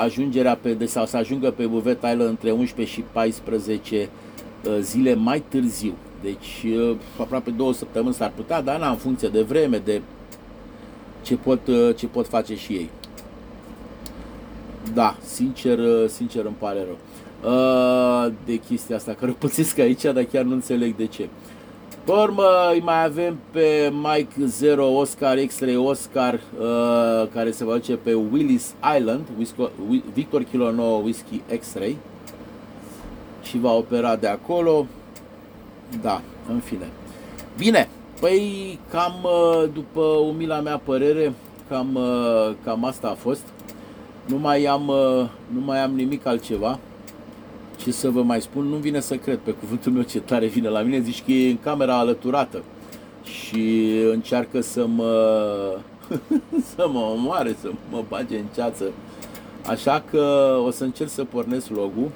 ajungerea 0.01 0.55
pe, 0.55 0.73
de, 0.73 0.85
sau 0.85 1.05
să 1.05 1.17
ajungă 1.17 1.51
pe 1.51 1.65
Buvet 1.65 1.97
Island 1.97 2.21
între 2.21 2.51
11 2.51 2.95
și 2.95 3.03
14 3.11 4.09
uh, 4.65 4.77
zile 4.79 5.13
mai 5.13 5.43
târziu. 5.47 5.93
Deci 6.21 6.65
uh, 6.65 6.95
aproape 7.17 7.49
două 7.49 7.73
săptămâni 7.73 8.13
s-ar 8.13 8.31
putea, 8.35 8.61
dar 8.61 8.79
na, 8.79 8.89
în 8.89 8.97
funcție 8.97 9.27
de 9.27 9.41
vreme, 9.41 9.77
de 9.77 10.01
ce 11.21 11.35
pot, 11.35 11.67
uh, 11.67 11.95
ce 11.95 12.07
pot 12.07 12.27
face 12.27 12.55
și 12.55 12.73
ei. 12.73 12.89
Da, 14.93 15.15
sincer, 15.25 15.79
uh, 15.79 16.09
sincer 16.09 16.45
îmi 16.45 16.55
pare 16.59 16.85
rău 16.85 16.97
uh, 17.43 18.31
de 18.45 18.55
chestia 18.55 18.95
asta, 18.95 19.13
care 19.13 19.31
o 19.31 19.33
pățesc 19.33 19.79
aici, 19.79 20.01
dar 20.01 20.23
chiar 20.23 20.43
nu 20.43 20.53
înțeleg 20.53 20.95
de 20.95 21.05
ce. 21.05 21.29
Pe 22.03 22.11
urmă 22.11 22.43
îi 22.71 22.81
mai 22.81 23.03
avem 23.03 23.37
pe 23.51 23.93
Mike 24.01 24.45
Zero 24.45 24.85
Oscar, 24.85 25.37
X-Ray 25.37 25.75
Oscar, 25.75 26.33
uh, 26.33 27.27
care 27.33 27.51
se 27.51 27.65
va 27.65 27.73
duce 27.73 27.95
pe 27.95 28.13
Willis 28.13 28.73
Island, 28.97 29.27
Victor 30.13 30.43
Kilo 30.43 30.71
9 30.71 31.01
Whisky 31.01 31.41
X-Ray 31.59 31.97
și 33.43 33.59
va 33.59 33.71
opera 33.71 34.15
de 34.15 34.27
acolo. 34.27 34.85
Da, 36.01 36.21
în 36.49 36.59
fine. 36.59 36.89
Bine, 37.57 37.89
păi 38.19 38.79
cam 38.89 39.13
uh, 39.23 39.69
după 39.73 40.01
umila 40.01 40.59
mea 40.59 40.77
părere, 40.77 41.33
cam, 41.69 41.95
uh, 41.95 42.55
cam 42.63 42.85
asta 42.85 43.07
a 43.07 43.13
fost. 43.13 43.43
Nu 44.25 44.37
mai 44.37 44.65
am, 44.65 44.87
uh, 44.87 45.29
nu 45.53 45.59
mai 45.65 45.83
am 45.83 45.91
nimic 45.91 46.25
altceva. 46.25 46.79
Ce 47.83 47.91
să 47.91 48.09
vă 48.09 48.21
mai 48.21 48.41
spun, 48.41 48.65
nu 48.65 48.75
vine 48.75 48.99
să 48.99 49.15
cred 49.15 49.37
pe 49.37 49.51
cuvântul 49.51 49.91
meu 49.91 50.01
ce 50.01 50.19
tare 50.19 50.47
vine 50.47 50.69
la 50.69 50.81
mine, 50.81 50.99
zici 50.99 51.23
că 51.25 51.31
e 51.31 51.49
în 51.49 51.59
camera 51.63 51.97
alăturată 51.97 52.63
și 53.23 53.89
încearcă 54.11 54.61
să 54.61 54.85
mă, 54.87 55.13
să 56.75 56.87
mă 56.91 56.99
omoare, 56.99 57.55
să 57.61 57.71
mă 57.91 58.03
bage 58.07 58.37
în 58.37 58.45
ceață. 58.55 58.83
Așa 59.67 60.03
că 60.11 60.55
o 60.65 60.71
să 60.71 60.83
încerc 60.83 61.09
să 61.09 61.23
pornesc 61.23 61.69
logul 61.69 62.11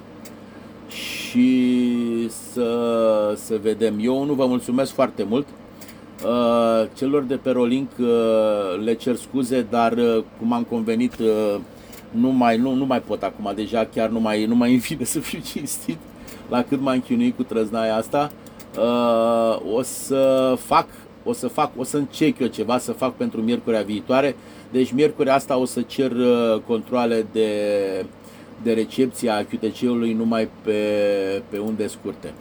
și 0.87 2.29
să, 2.29 3.33
să 3.35 3.59
vedem. 3.61 3.95
Eu 4.01 4.23
nu 4.23 4.33
vă 4.33 4.45
mulțumesc 4.45 4.93
foarte 4.93 5.23
mult. 5.23 5.47
Uh, 6.25 6.87
celor 6.97 7.23
de 7.23 7.35
pe 7.35 7.49
Rolink 7.49 7.89
uh, 7.99 8.07
le 8.83 8.93
cer 8.93 9.15
scuze, 9.15 9.65
dar 9.69 9.91
uh, 9.91 10.23
cum 10.39 10.53
am 10.53 10.63
convenit 10.63 11.13
nu 12.19 12.29
mai, 12.29 12.57
nu, 12.57 12.73
nu 12.73 12.85
mai 12.85 13.01
pot 13.01 13.23
acum, 13.23 13.51
deja 13.55 13.87
chiar 13.93 14.09
nu 14.09 14.19
mai, 14.19 14.45
nu 14.45 14.55
mai 14.55 14.69
îmi 14.69 14.79
vine 14.79 15.03
să 15.15 15.19
fiu 15.19 15.39
cinstit 15.39 15.97
la 16.49 16.63
cât 16.63 16.81
m-am 16.81 16.99
chinuit 16.99 17.35
cu 17.35 17.43
trăznaia 17.43 17.95
asta. 17.95 18.31
Uh, 18.77 19.73
o 19.73 19.81
să 19.81 20.53
fac, 20.59 20.87
o 21.23 21.33
să 21.33 21.47
fac, 21.47 21.71
o 21.77 21.83
să 21.83 21.97
încerc 21.97 22.39
eu 22.39 22.47
ceva 22.47 22.77
să 22.77 22.91
fac 22.91 23.15
pentru 23.15 23.41
miercurea 23.41 23.81
viitoare. 23.81 24.35
Deci 24.71 24.91
miercurea 24.91 25.33
asta 25.33 25.57
o 25.57 25.65
să 25.65 25.81
cer 25.81 26.11
uh, 26.11 26.61
controle 26.67 27.25
de, 27.31 27.49
de 28.63 28.73
recepție 28.73 29.29
a 29.29 29.43
QTC-ului 29.43 30.13
numai 30.13 30.49
pe, 30.61 30.81
pe 31.49 31.57
unde 31.57 31.87
scurte. 31.87 32.33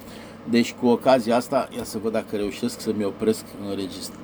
Deci 0.50 0.72
cu 0.72 0.86
ocazia 0.86 1.36
asta, 1.36 1.68
ia 1.76 1.84
să 1.84 1.98
văd 2.02 2.12
dacă 2.12 2.36
reușesc 2.36 2.80
să-mi 2.80 3.04
opresc 3.04 3.44
înregistrarea. 3.68 4.22